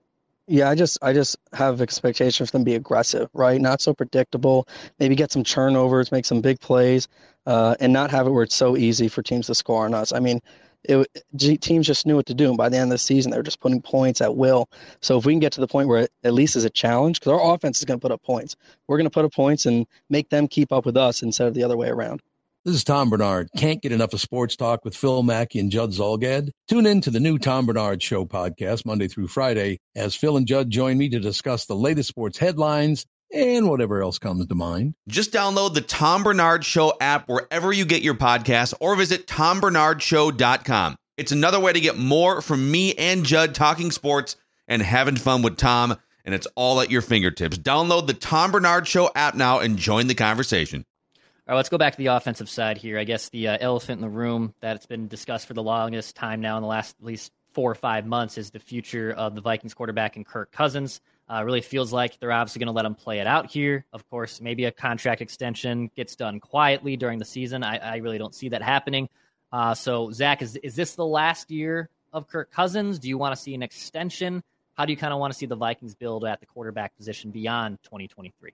Yeah, 0.47 0.69
I 0.69 0.75
just 0.75 0.97
I 1.01 1.13
just 1.13 1.37
have 1.53 1.79
expectations 1.79 2.49
for 2.49 2.57
them 2.57 2.65
to 2.65 2.71
be 2.71 2.75
aggressive, 2.75 3.29
right? 3.33 3.61
Not 3.61 3.81
so 3.81 3.93
predictable. 3.93 4.67
Maybe 4.99 5.15
get 5.15 5.31
some 5.31 5.43
turnovers, 5.43 6.11
make 6.11 6.25
some 6.25 6.41
big 6.41 6.59
plays, 6.59 7.07
uh, 7.45 7.75
and 7.79 7.93
not 7.93 8.09
have 8.11 8.25
it 8.27 8.31
where 8.31 8.43
it's 8.43 8.55
so 8.55 8.75
easy 8.75 9.07
for 9.07 9.21
teams 9.21 9.45
to 9.47 9.55
score 9.55 9.85
on 9.85 9.93
us. 9.93 10.11
I 10.11 10.19
mean, 10.19 10.41
it, 10.83 11.61
teams 11.61 11.85
just 11.85 12.05
knew 12.05 12.15
what 12.15 12.25
to 12.27 12.33
do. 12.33 12.49
And 12.49 12.57
by 12.57 12.69
the 12.69 12.77
end 12.77 12.85
of 12.85 12.95
the 12.95 12.97
season, 12.97 13.31
they're 13.31 13.43
just 13.43 13.59
putting 13.59 13.81
points 13.81 14.21
at 14.21 14.35
will. 14.35 14.69
So 15.01 15.17
if 15.17 15.25
we 15.25 15.33
can 15.33 15.39
get 15.39 15.51
to 15.53 15.61
the 15.61 15.67
point 15.67 15.87
where 15.87 16.03
it 16.03 16.11
at 16.23 16.33
least 16.33 16.55
is 16.55 16.65
a 16.65 16.69
challenge, 16.69 17.19
because 17.19 17.33
our 17.33 17.53
offense 17.53 17.79
is 17.79 17.85
going 17.85 17.99
to 17.99 18.01
put 18.01 18.11
up 18.11 18.23
points, 18.23 18.55
we're 18.87 18.97
going 18.97 19.05
to 19.05 19.11
put 19.11 19.25
up 19.25 19.33
points 19.33 19.65
and 19.65 19.85
make 20.09 20.29
them 20.29 20.47
keep 20.47 20.71
up 20.71 20.85
with 20.85 20.97
us 20.97 21.21
instead 21.21 21.47
of 21.47 21.53
the 21.53 21.63
other 21.63 21.77
way 21.77 21.89
around. 21.89 22.21
This 22.65 22.75
is 22.75 22.83
Tom 22.83 23.09
Barnard. 23.09 23.49
Can't 23.57 23.81
get 23.81 23.93
enough 23.93 24.13
of 24.13 24.19
sports 24.19 24.57
talk 24.57 24.83
with 24.83 24.95
Phil 24.95 25.23
Mackey 25.23 25.59
and 25.59 25.71
Judd 25.71 25.91
Zulgad? 25.91 26.49
Tune 26.67 26.85
in 26.85 26.99
to 27.01 27.09
the 27.09 27.19
new 27.19 27.37
Tom 27.39 27.65
Barnard 27.65 28.03
Show 28.03 28.25
podcast 28.25 28.85
Monday 28.85 29.07
through 29.07 29.27
Friday 29.27 29.79
as 29.95 30.13
Phil 30.13 30.35
and 30.35 30.45
Judd 30.45 30.69
join 30.69 30.97
me 30.97 31.07
to 31.09 31.19
discuss 31.19 31.65
the 31.65 31.75
latest 31.75 32.09
sports 32.09 32.37
headlines 32.37 33.05
and 33.33 33.69
whatever 33.69 34.01
else 34.01 34.19
comes 34.19 34.45
to 34.45 34.55
mind. 34.55 34.95
Just 35.07 35.31
download 35.31 35.73
the 35.73 35.81
Tom 35.81 36.23
Barnard 36.23 36.65
Show 36.65 36.93
app 36.99 37.27
wherever 37.27 37.71
you 37.71 37.85
get 37.85 38.01
your 38.01 38.15
podcasts 38.15 38.73
or 38.79 38.95
visit 38.95 39.27
tombarnardshow.com. 39.27 40.95
It's 41.17 41.31
another 41.31 41.59
way 41.59 41.73
to 41.73 41.79
get 41.79 41.97
more 41.97 42.41
from 42.41 42.71
me 42.71 42.93
and 42.93 43.25
Judd 43.25 43.53
talking 43.53 43.91
sports 43.91 44.35
and 44.67 44.81
having 44.81 45.17
fun 45.17 45.41
with 45.41 45.57
Tom, 45.57 45.97
and 46.23 46.33
it's 46.33 46.47
all 46.55 46.79
at 46.79 46.91
your 46.91 47.01
fingertips. 47.01 47.57
Download 47.57 48.07
the 48.07 48.13
Tom 48.13 48.51
Barnard 48.51 48.87
Show 48.87 49.11
app 49.15 49.35
now 49.35 49.59
and 49.59 49.77
join 49.77 50.07
the 50.07 50.15
conversation. 50.15 50.85
All 51.15 51.53
right, 51.53 51.57
let's 51.57 51.69
go 51.69 51.79
back 51.79 51.93
to 51.93 51.97
the 51.97 52.07
offensive 52.07 52.49
side 52.49 52.77
here. 52.77 52.99
I 52.99 53.03
guess 53.03 53.29
the 53.29 53.47
uh, 53.47 53.57
elephant 53.59 53.97
in 53.97 54.01
the 54.01 54.15
room 54.15 54.53
that's 54.61 54.85
been 54.85 55.07
discussed 55.07 55.47
for 55.47 55.55
the 55.55 55.63
longest 55.63 56.15
time 56.15 56.41
now 56.41 56.57
in 56.57 56.61
the 56.61 56.67
last 56.67 56.95
at 56.99 57.05
least 57.05 57.31
four 57.53 57.71
or 57.71 57.75
five 57.75 58.05
months 58.05 58.37
is 58.37 58.51
the 58.51 58.59
future 58.59 59.11
of 59.11 59.33
the 59.35 59.41
Vikings 59.41 59.73
quarterback 59.73 60.15
and 60.15 60.25
Kirk 60.25 60.51
Cousins. 60.51 61.01
Uh, 61.31 61.43
really 61.43 61.61
feels 61.61 61.93
like 61.93 62.19
they're 62.19 62.31
obviously 62.31 62.59
going 62.59 62.67
to 62.67 62.73
let 62.73 62.85
him 62.85 62.95
play 62.95 63.19
it 63.19 63.27
out 63.27 63.51
here. 63.51 63.85
Of 63.93 64.09
course, 64.09 64.41
maybe 64.41 64.65
a 64.65 64.71
contract 64.71 65.21
extension 65.21 65.91
gets 65.95 66.15
done 66.15 66.39
quietly 66.39 66.97
during 66.97 67.19
the 67.19 67.25
season. 67.25 67.63
I, 67.63 67.77
I 67.77 67.97
really 67.97 68.17
don't 68.17 68.33
see 68.33 68.49
that 68.49 68.63
happening. 68.63 69.09
Uh, 69.51 69.75
so, 69.75 70.11
Zach, 70.11 70.41
is 70.41 70.55
is 70.57 70.75
this 70.75 70.95
the 70.95 71.05
last 71.05 71.51
year 71.51 71.89
of 72.13 72.27
Kirk 72.27 72.51
Cousins? 72.51 72.97
Do 72.97 73.09
you 73.09 73.17
want 73.17 73.35
to 73.35 73.41
see 73.41 73.53
an 73.53 73.61
extension? 73.61 74.43
How 74.73 74.85
do 74.85 74.91
you 74.91 74.97
kind 74.97 75.13
of 75.13 75.19
want 75.19 75.33
to 75.33 75.37
see 75.37 75.45
the 75.45 75.55
Vikings 75.55 75.93
build 75.93 76.25
at 76.25 76.39
the 76.39 76.45
quarterback 76.45 76.95
position 76.97 77.31
beyond 77.31 77.77
2023? 77.83 78.53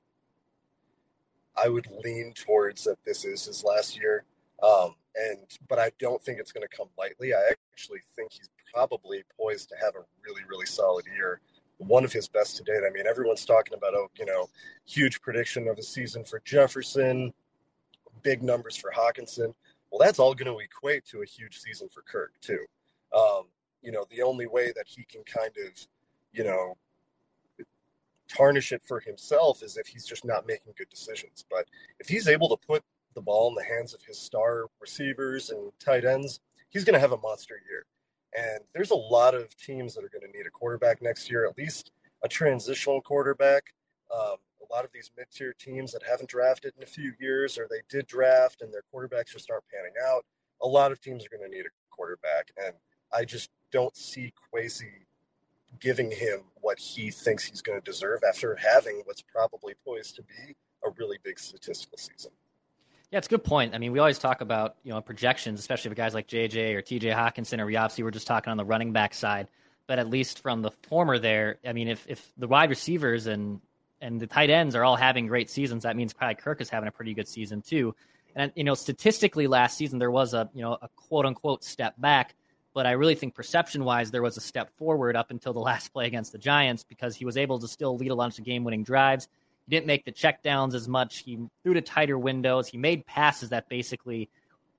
I 1.55 1.69
would 1.69 1.87
lean 2.03 2.33
towards 2.33 2.83
that 2.83 2.97
this 3.05 3.23
is 3.23 3.45
his 3.45 3.63
last 3.63 3.97
year. 3.97 4.25
Um, 4.61 4.95
and 5.15 5.39
but 5.69 5.79
I 5.79 5.91
don't 5.99 6.21
think 6.21 6.39
it's 6.39 6.51
going 6.51 6.67
to 6.67 6.75
come 6.75 6.87
lightly. 6.97 7.33
I 7.33 7.51
actually 7.71 7.99
think 8.15 8.33
he's 8.33 8.49
probably 8.73 9.23
poised 9.39 9.69
to 9.69 9.75
have 9.75 9.95
a 9.95 10.03
really, 10.25 10.41
really 10.49 10.65
solid 10.65 11.05
year. 11.15 11.39
One 11.77 12.05
of 12.05 12.13
his 12.13 12.27
best 12.27 12.57
to 12.57 12.63
date. 12.63 12.81
I 12.87 12.91
mean, 12.91 13.05
everyone's 13.07 13.45
talking 13.45 13.73
about, 13.77 13.93
oh, 13.93 14.09
you 14.17 14.25
know, 14.25 14.47
huge 14.85 15.21
prediction 15.21 15.67
of 15.67 15.77
a 15.77 15.83
season 15.83 16.23
for 16.23 16.41
Jefferson, 16.45 17.33
big 18.23 18.41
numbers 18.41 18.77
for 18.77 18.91
Hockenson. 18.91 19.53
Well, 19.91 19.99
that's 19.99 20.19
all 20.19 20.33
going 20.33 20.51
to 20.51 20.59
equate 20.59 21.05
to 21.07 21.21
a 21.21 21.25
huge 21.25 21.59
season 21.59 21.89
for 21.89 22.01
Kirk, 22.01 22.33
too. 22.41 22.65
Um, 23.15 23.43
you 23.81 23.91
know, 23.91 24.05
the 24.09 24.21
only 24.21 24.47
way 24.47 24.71
that 24.75 24.87
he 24.87 25.03
can 25.03 25.23
kind 25.23 25.51
of, 25.65 25.87
you 26.33 26.43
know, 26.43 26.75
tarnish 28.27 28.71
it 28.71 28.81
for 28.87 28.99
himself 28.99 29.61
is 29.61 29.77
if 29.77 29.87
he's 29.87 30.05
just 30.05 30.25
not 30.25 30.47
making 30.47 30.73
good 30.77 30.89
decisions. 30.89 31.45
But 31.49 31.65
if 31.99 32.07
he's 32.07 32.27
able 32.27 32.49
to 32.49 32.57
put 32.67 32.83
the 33.13 33.21
ball 33.21 33.49
in 33.49 33.55
the 33.55 33.63
hands 33.63 33.93
of 33.93 34.01
his 34.01 34.19
star 34.19 34.65
receivers 34.81 35.51
and 35.51 35.71
tight 35.79 36.05
ends, 36.05 36.39
he's 36.69 36.83
going 36.83 36.95
to 36.95 36.99
have 36.99 37.11
a 37.11 37.17
monster 37.17 37.61
year. 37.69 37.85
And 38.37 38.59
there's 38.73 38.91
a 38.91 38.95
lot 38.95 39.33
of 39.33 39.55
teams 39.57 39.95
that 39.95 40.03
are 40.03 40.09
going 40.09 40.29
to 40.29 40.37
need 40.37 40.45
a 40.45 40.51
quarterback 40.51 41.01
next 41.01 41.29
year, 41.29 41.45
at 41.47 41.57
least 41.57 41.91
a 42.23 42.27
transitional 42.27 43.01
quarterback. 43.01 43.73
Um, 44.13 44.37
a 44.61 44.73
lot 44.73 44.83
of 44.83 44.91
these 44.91 45.11
mid-tier 45.17 45.53
teams 45.57 45.91
that 45.93 46.03
haven't 46.03 46.29
drafted 46.29 46.73
in 46.75 46.83
a 46.83 46.87
few 46.87 47.13
years, 47.19 47.57
or 47.57 47.67
they 47.69 47.81
did 47.89 48.07
draft 48.07 48.61
and 48.61 48.73
their 48.73 48.83
quarterbacks 48.93 49.31
just 49.31 49.49
aren't 49.49 49.63
panning 49.73 49.93
out. 50.05 50.25
A 50.61 50.67
lot 50.67 50.91
of 50.91 50.99
teams 50.99 51.25
are 51.25 51.29
going 51.29 51.49
to 51.49 51.55
need 51.55 51.65
a 51.65 51.69
quarterback, 51.91 52.51
and 52.63 52.73
I 53.13 53.25
just 53.25 53.49
don't 53.71 53.95
see 53.95 54.33
Kwesi 54.53 55.05
giving 55.79 56.11
him 56.11 56.41
what 56.61 56.79
he 56.79 57.11
thinks 57.11 57.45
he's 57.45 57.61
going 57.61 57.79
to 57.79 57.83
deserve 57.83 58.21
after 58.27 58.55
having 58.55 59.01
what's 59.05 59.21
probably 59.21 59.73
poised 59.85 60.15
to 60.15 60.23
be 60.23 60.55
a 60.85 60.89
really 60.97 61.17
big 61.23 61.39
statistical 61.39 61.97
season. 61.97 62.31
Yeah, 63.11 63.19
it's 63.19 63.27
a 63.27 63.29
good 63.29 63.43
point. 63.43 63.75
I 63.75 63.77
mean, 63.77 63.91
we 63.91 63.99
always 63.99 64.19
talk 64.19 64.41
about 64.41 64.75
you 64.83 64.91
know 64.91 65.01
projections, 65.01 65.59
especially 65.59 65.89
for 65.89 65.95
guys 65.95 66.13
like 66.13 66.27
JJ 66.27 66.73
or 66.73 66.81
TJ 66.81 67.13
Hockenson 67.15 67.59
or 67.59 67.65
obviously 67.65 68.03
were 68.03 68.11
just 68.11 68.27
talking 68.27 68.51
on 68.51 68.57
the 68.57 68.65
running 68.65 68.91
back 68.91 69.13
side. 69.13 69.47
But 69.87 69.99
at 69.99 70.09
least 70.09 70.41
from 70.41 70.61
the 70.61 70.71
former, 70.89 71.19
there, 71.19 71.57
I 71.65 71.73
mean, 71.73 71.87
if 71.87 72.05
if 72.07 72.31
the 72.37 72.47
wide 72.47 72.69
receivers 72.69 73.27
and 73.27 73.61
and 74.01 74.19
the 74.19 74.27
tight 74.27 74.49
ends 74.49 74.75
are 74.75 74.83
all 74.83 74.95
having 74.95 75.27
great 75.27 75.49
seasons, 75.49 75.83
that 75.83 75.95
means 75.95 76.13
probably 76.13 76.35
Kirk 76.35 76.61
is 76.61 76.69
having 76.69 76.87
a 76.87 76.91
pretty 76.91 77.13
good 77.13 77.27
season 77.27 77.61
too. 77.61 77.95
And 78.35 78.51
you 78.55 78.63
know, 78.63 78.73
statistically, 78.73 79.47
last 79.47 79.77
season 79.77 79.99
there 79.99 80.11
was 80.11 80.33
a 80.33 80.49
you 80.53 80.61
know 80.61 80.77
a 80.81 80.89
quote 80.95 81.25
unquote 81.25 81.63
step 81.63 81.93
back, 81.99 82.35
but 82.73 82.85
I 82.85 82.91
really 82.91 83.15
think 83.15 83.35
perception 83.35 83.85
wise 83.85 84.11
there 84.11 84.23
was 84.23 84.35
a 84.35 84.41
step 84.41 84.71
forward 84.77 85.15
up 85.15 85.29
until 85.29 85.53
the 85.53 85.59
last 85.71 85.93
play 85.93 86.07
against 86.07 86.31
the 86.31 86.37
Giants 86.39 86.83
because 86.83 87.15
he 87.15 87.23
was 87.23 87.37
able 87.37 87.59
to 87.59 87.67
still 87.67 87.95
lead 87.97 88.11
a 88.11 88.15
bunch 88.15 88.39
of 88.39 88.45
game 88.45 88.63
winning 88.63 88.83
drives. 88.83 89.27
He 89.67 89.75
didn't 89.75 89.87
make 89.87 90.05
the 90.05 90.11
checkdowns 90.11 90.73
as 90.75 90.87
much. 90.87 91.19
He 91.19 91.39
threw 91.63 91.73
to 91.73 91.81
tighter 91.81 92.17
windows. 92.17 92.67
He 92.67 92.77
made 92.77 93.05
passes 93.05 93.49
that 93.49 93.67
basically 93.67 94.29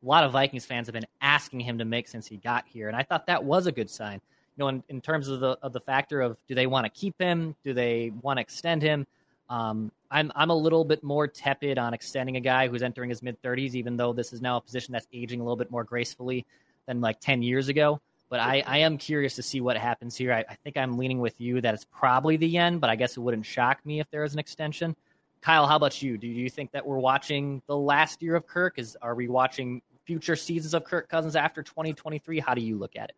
a 0.03 0.07
lot 0.07 0.25
of 0.25 0.33
Vikings 0.33 0.65
fans 0.65 0.87
have 0.87 0.95
been 0.95 1.07
asking 1.21 1.61
him 1.61 1.79
to 1.79 1.85
make 1.85 2.09
since 2.09 2.27
he 2.27 2.37
got 2.37 2.65
here, 2.69 2.89
and 2.89 2.97
I 2.97 3.03
thought 3.03 3.27
that 3.27 3.45
was 3.45 3.67
a 3.67 3.73
good 3.73 3.91
sign. 3.91 4.21
You 4.57 4.65
know, 4.65 4.69
in, 4.69 4.83
in 4.89 5.01
terms 5.01 5.29
of 5.29 5.41
the 5.41 5.59
of 5.63 5.73
the 5.73 5.81
factor 5.81 6.21
of 6.21 6.37
do 6.47 6.55
they 6.55 6.67
want 6.67 6.85
to 6.85 6.91
keep 6.91 7.21
him, 7.21 7.57
do 7.65 7.75
they 7.75 8.13
want 8.23 8.39
to 8.39 8.41
extend 8.41 8.83
him? 8.83 9.07
Um, 9.49 9.91
I'm 10.11 10.33
I'm 10.35 10.51
a 10.51 10.55
little 10.57 10.85
bit 10.85 11.03
more 11.03 11.27
tepid 11.27 11.79
on 11.79 11.93
extending 11.95 12.37
a 12.37 12.41
guy 12.41 12.69
who's 12.69 12.83
entering 12.83 13.11
his 13.11 13.23
mid 13.23 13.41
30s, 13.43 13.75
even 13.75 13.97
though 13.97 14.13
this 14.13 14.33
is 14.33 14.41
now 14.41 14.57
a 14.57 14.61
position 14.61 14.93
that's 14.93 15.07
aging 15.13 15.41
a 15.41 15.43
little 15.43 15.57
bit 15.57 15.71
more 15.71 15.85
gracefully 15.85 16.47
than 16.87 17.01
like 17.01 17.21
10 17.21 17.43
years 17.43 17.69
ago. 17.69 18.01
But 18.29 18.41
I, 18.41 18.63
I 18.67 18.79
am 18.79 18.99
curious 18.99 19.37
to 19.37 19.43
see 19.43 19.61
what 19.61 19.77
happens 19.77 20.17
here. 20.17 20.33
I, 20.33 20.45
I, 20.49 20.57
think 20.65 20.77
I'm 20.77 20.99
leaning 20.99 21.21
with 21.21 21.41
you 21.41 21.61
that 21.61 21.75
it's 21.75 21.85
probably 21.85 22.37
the 22.37 22.59
end, 22.59 22.81
but 22.81 22.91
I 22.91 22.97
guess 22.97 23.17
it 23.17 23.21
wouldn't 23.21 23.47
shock 23.47 23.85
me 23.87 24.01
if 24.01 24.11
there 24.11 24.25
is 24.25 24.33
an 24.33 24.41
extension. 24.41 24.97
Kyle, 25.41 25.67
how 25.67 25.77
about 25.77 26.03
you? 26.03 26.19
Do 26.19 26.27
you 26.27 26.51
think 26.51 26.73
that 26.73 26.85
we're 26.85 26.99
watching 26.99 27.63
the 27.69 27.77
last 27.77 28.23
year 28.23 28.35
of 28.35 28.47
Kirk? 28.47 28.79
Is 28.79 28.97
are 29.01 29.15
we 29.15 29.29
watching 29.29 29.81
future 30.05 30.35
seasons 30.35 30.75
of 30.75 30.83
Kirk 30.83 31.09
Cousins 31.09 31.37
after 31.37 31.63
2023? 31.63 32.41
How 32.41 32.55
do 32.55 32.61
you 32.61 32.77
look 32.77 32.97
at 32.97 33.11
it? 33.11 33.17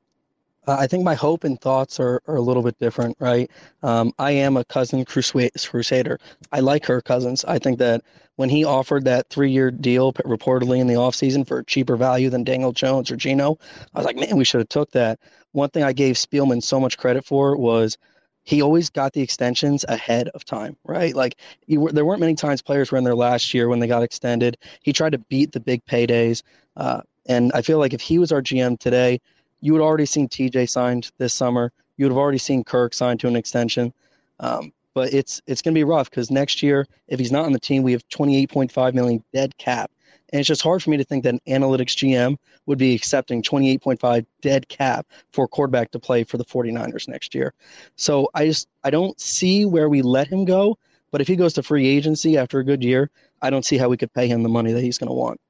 Uh, 0.66 0.76
I 0.78 0.86
think 0.86 1.04
my 1.04 1.14
hope 1.14 1.44
and 1.44 1.60
thoughts 1.60 1.98
are, 1.98 2.20
are 2.26 2.36
a 2.36 2.40
little 2.40 2.62
bit 2.62 2.78
different, 2.78 3.16
right? 3.20 3.50
Um, 3.82 4.12
I 4.18 4.32
am 4.32 4.56
a 4.56 4.64
cousin 4.64 5.04
crusader. 5.04 6.18
I 6.52 6.60
like 6.60 6.86
her 6.86 7.00
Cousins. 7.00 7.44
I 7.44 7.58
think 7.58 7.78
that 7.78 8.02
when 8.36 8.50
he 8.50 8.64
offered 8.64 9.04
that 9.06 9.28
three 9.30 9.50
year 9.50 9.70
deal 9.70 10.12
reportedly 10.12 10.78
in 10.78 10.86
the 10.86 10.94
offseason 10.94 11.46
for 11.46 11.62
cheaper 11.62 11.96
value 11.96 12.30
than 12.30 12.44
Daniel 12.44 12.72
Jones 12.72 13.10
or 13.10 13.16
Geno, 13.16 13.58
I 13.94 13.98
was 13.98 14.06
like, 14.06 14.16
man, 14.16 14.36
we 14.36 14.44
should 14.44 14.60
have 14.60 14.68
took 14.68 14.90
that. 14.92 15.18
One 15.52 15.70
thing 15.70 15.82
I 15.82 15.92
gave 15.92 16.16
Spielman 16.16 16.62
so 16.62 16.78
much 16.78 16.98
credit 16.98 17.24
for 17.24 17.56
was 17.56 17.96
he 18.44 18.62
always 18.62 18.90
got 18.90 19.12
the 19.12 19.22
extensions 19.22 19.84
ahead 19.88 20.28
of 20.28 20.44
time, 20.44 20.76
right? 20.84 21.14
Like 21.14 21.36
were, 21.68 21.92
there 21.92 22.04
weren't 22.04 22.20
many 22.20 22.34
times 22.34 22.62
players 22.62 22.92
were 22.92 22.98
in 22.98 23.04
there 23.04 23.14
last 23.14 23.52
year 23.54 23.68
when 23.68 23.78
they 23.78 23.86
got 23.86 24.02
extended. 24.02 24.56
He 24.82 24.92
tried 24.92 25.12
to 25.12 25.18
beat 25.18 25.52
the 25.52 25.60
big 25.60 25.84
paydays. 25.84 26.42
Uh, 26.76 27.02
and 27.26 27.52
I 27.54 27.62
feel 27.62 27.78
like 27.78 27.92
if 27.92 28.00
he 28.00 28.18
was 28.18 28.32
our 28.32 28.40
GM 28.40 28.78
today, 28.78 29.20
you 29.60 29.72
would 29.72 29.82
already 29.82 30.06
seen 30.06 30.28
TJ 30.28 30.68
signed 30.68 31.10
this 31.18 31.34
summer. 31.34 31.72
You 31.96 32.04
would 32.04 32.12
have 32.12 32.18
already 32.18 32.38
seen 32.38 32.64
Kirk 32.64 32.94
signed 32.94 33.20
to 33.20 33.28
an 33.28 33.36
extension. 33.36 33.92
Um, 34.40 34.72
but 34.94 35.12
it's 35.12 35.40
it's 35.46 35.62
going 35.62 35.74
to 35.74 35.78
be 35.78 35.84
rough 35.84 36.10
because 36.10 36.30
next 36.30 36.62
year, 36.62 36.86
if 37.06 37.18
he's 37.18 37.32
not 37.32 37.44
on 37.44 37.52
the 37.52 37.60
team, 37.60 37.82
we 37.82 37.92
have 37.92 38.06
28.5 38.08 38.94
million 38.94 39.22
dead 39.32 39.56
cap, 39.58 39.90
and 40.32 40.40
it's 40.40 40.48
just 40.48 40.62
hard 40.62 40.82
for 40.82 40.90
me 40.90 40.96
to 40.96 41.04
think 41.04 41.24
that 41.24 41.34
an 41.34 41.40
analytics 41.46 41.94
GM 41.94 42.36
would 42.66 42.78
be 42.78 42.94
accepting 42.94 43.42
28.5 43.42 44.26
dead 44.42 44.68
cap 44.68 45.06
for 45.32 45.44
a 45.44 45.48
quarterback 45.48 45.90
to 45.92 45.98
play 45.98 46.24
for 46.24 46.36
the 46.36 46.44
49ers 46.44 47.08
next 47.08 47.34
year. 47.34 47.54
So 47.96 48.28
I 48.34 48.46
just 48.46 48.68
I 48.82 48.90
don't 48.90 49.18
see 49.20 49.64
where 49.64 49.88
we 49.88 50.02
let 50.02 50.28
him 50.28 50.44
go. 50.44 50.78
But 51.10 51.20
if 51.20 51.28
he 51.28 51.36
goes 51.36 51.54
to 51.54 51.62
free 51.62 51.86
agency 51.86 52.36
after 52.36 52.58
a 52.58 52.64
good 52.64 52.82
year, 52.82 53.10
I 53.40 53.50
don't 53.50 53.64
see 53.64 53.78
how 53.78 53.88
we 53.88 53.96
could 53.96 54.12
pay 54.12 54.28
him 54.28 54.42
the 54.42 54.48
money 54.48 54.72
that 54.72 54.82
he's 54.82 54.98
going 54.98 55.08
to 55.08 55.14
want. 55.14 55.40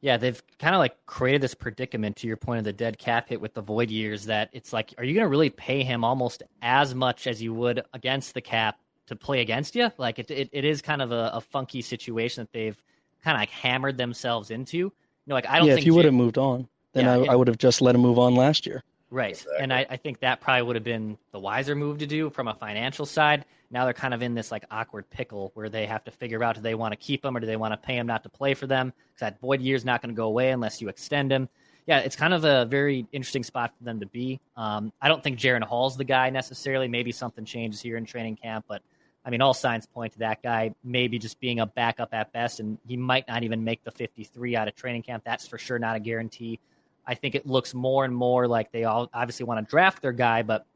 Yeah, 0.00 0.16
they've 0.18 0.40
kind 0.58 0.74
of 0.74 0.78
like 0.78 1.06
created 1.06 1.40
this 1.40 1.54
predicament 1.54 2.16
to 2.16 2.26
your 2.26 2.36
point 2.36 2.58
of 2.58 2.64
the 2.64 2.72
dead 2.72 2.98
cap 2.98 3.28
hit 3.28 3.40
with 3.40 3.54
the 3.54 3.62
void 3.62 3.90
years 3.90 4.26
that 4.26 4.50
it's 4.52 4.72
like, 4.72 4.94
are 4.98 5.04
you 5.04 5.14
going 5.14 5.24
to 5.24 5.28
really 5.28 5.50
pay 5.50 5.82
him 5.82 6.04
almost 6.04 6.42
as 6.62 6.94
much 6.94 7.26
as 7.26 7.42
you 7.42 7.54
would 7.54 7.82
against 7.92 8.34
the 8.34 8.40
cap 8.40 8.78
to 9.06 9.16
play 9.16 9.40
against 9.40 9.74
you? 9.74 9.90
Like 9.96 10.18
it, 10.18 10.30
it, 10.30 10.50
it 10.52 10.64
is 10.64 10.82
kind 10.82 11.02
of 11.02 11.12
a, 11.12 11.30
a 11.34 11.40
funky 11.40 11.82
situation 11.82 12.42
that 12.42 12.52
they've 12.52 12.80
kind 13.24 13.36
of 13.36 13.40
like 13.40 13.50
hammered 13.50 13.96
themselves 13.96 14.50
into. 14.50 14.76
You 14.76 14.92
know, 15.26 15.34
like 15.34 15.48
I 15.48 15.58
don't 15.58 15.68
yeah, 15.68 15.74
think 15.74 15.82
if 15.82 15.86
you 15.86 15.94
would 15.94 16.04
have 16.04 16.14
moved 16.14 16.38
on, 16.38 16.68
then 16.92 17.06
yeah, 17.06 17.30
I, 17.30 17.32
I 17.32 17.34
would 17.34 17.48
have 17.48 17.58
just 17.58 17.80
let 17.82 17.94
him 17.94 18.00
move 18.02 18.18
on 18.18 18.34
last 18.34 18.66
year. 18.66 18.84
Right. 19.10 19.32
Exactly. 19.32 19.56
And 19.60 19.72
I, 19.72 19.86
I 19.88 19.96
think 19.96 20.20
that 20.20 20.40
probably 20.40 20.62
would 20.62 20.76
have 20.76 20.84
been 20.84 21.16
the 21.32 21.38
wiser 21.38 21.74
move 21.74 21.98
to 21.98 22.06
do 22.06 22.30
from 22.30 22.48
a 22.48 22.54
financial 22.54 23.06
side. 23.06 23.44
Now 23.70 23.84
they're 23.84 23.94
kind 23.94 24.14
of 24.14 24.22
in 24.22 24.34
this 24.34 24.50
like 24.50 24.64
awkward 24.70 25.08
pickle 25.10 25.50
where 25.54 25.68
they 25.68 25.86
have 25.86 26.04
to 26.04 26.10
figure 26.10 26.42
out 26.42 26.56
do 26.56 26.60
they 26.60 26.74
want 26.74 26.92
to 26.92 26.96
keep 26.96 27.24
him 27.24 27.36
or 27.36 27.40
do 27.40 27.46
they 27.46 27.56
want 27.56 27.72
to 27.72 27.76
pay 27.76 27.96
him 27.96 28.06
not 28.06 28.22
to 28.24 28.28
play 28.28 28.54
for 28.54 28.66
them? 28.66 28.92
Because 29.08 29.20
that 29.20 29.40
void 29.40 29.60
year 29.60 29.76
is 29.76 29.84
not 29.84 30.02
going 30.02 30.14
to 30.14 30.16
go 30.16 30.26
away 30.26 30.50
unless 30.50 30.80
you 30.80 30.88
extend 30.88 31.32
him. 31.32 31.48
Yeah, 31.86 32.00
it's 32.00 32.16
kind 32.16 32.34
of 32.34 32.44
a 32.44 32.64
very 32.64 33.06
interesting 33.12 33.44
spot 33.44 33.72
for 33.78 33.84
them 33.84 34.00
to 34.00 34.06
be. 34.06 34.40
Um, 34.56 34.92
I 35.00 35.08
don't 35.08 35.22
think 35.22 35.38
Jaren 35.38 35.62
Hall's 35.62 35.96
the 35.96 36.04
guy 36.04 36.30
necessarily. 36.30 36.88
Maybe 36.88 37.12
something 37.12 37.44
changes 37.44 37.80
here 37.80 37.96
in 37.96 38.04
training 38.04 38.36
camp, 38.36 38.64
but 38.66 38.82
I 39.24 39.30
mean, 39.30 39.40
all 39.40 39.54
signs 39.54 39.86
point 39.86 40.12
to 40.14 40.18
that 40.20 40.42
guy 40.42 40.72
maybe 40.84 41.18
just 41.18 41.38
being 41.40 41.60
a 41.60 41.66
backup 41.66 42.12
at 42.12 42.32
best, 42.32 42.58
and 42.58 42.78
he 42.86 42.96
might 42.96 43.26
not 43.28 43.44
even 43.44 43.62
make 43.62 43.84
the 43.84 43.90
53 43.92 44.56
out 44.56 44.66
of 44.68 44.74
training 44.74 45.02
camp. 45.02 45.22
That's 45.24 45.46
for 45.46 45.58
sure 45.58 45.78
not 45.78 45.96
a 45.96 46.00
guarantee. 46.00 46.58
I 47.06 47.14
think 47.14 47.34
it 47.34 47.46
looks 47.46 47.74
more 47.74 48.04
and 48.04 48.14
more 48.14 48.48
like 48.48 48.72
they 48.72 48.84
all 48.84 49.08
obviously 49.14 49.44
want 49.44 49.64
to 49.64 49.70
draft 49.70 50.02
their 50.02 50.12
guy, 50.12 50.42
but 50.42 50.66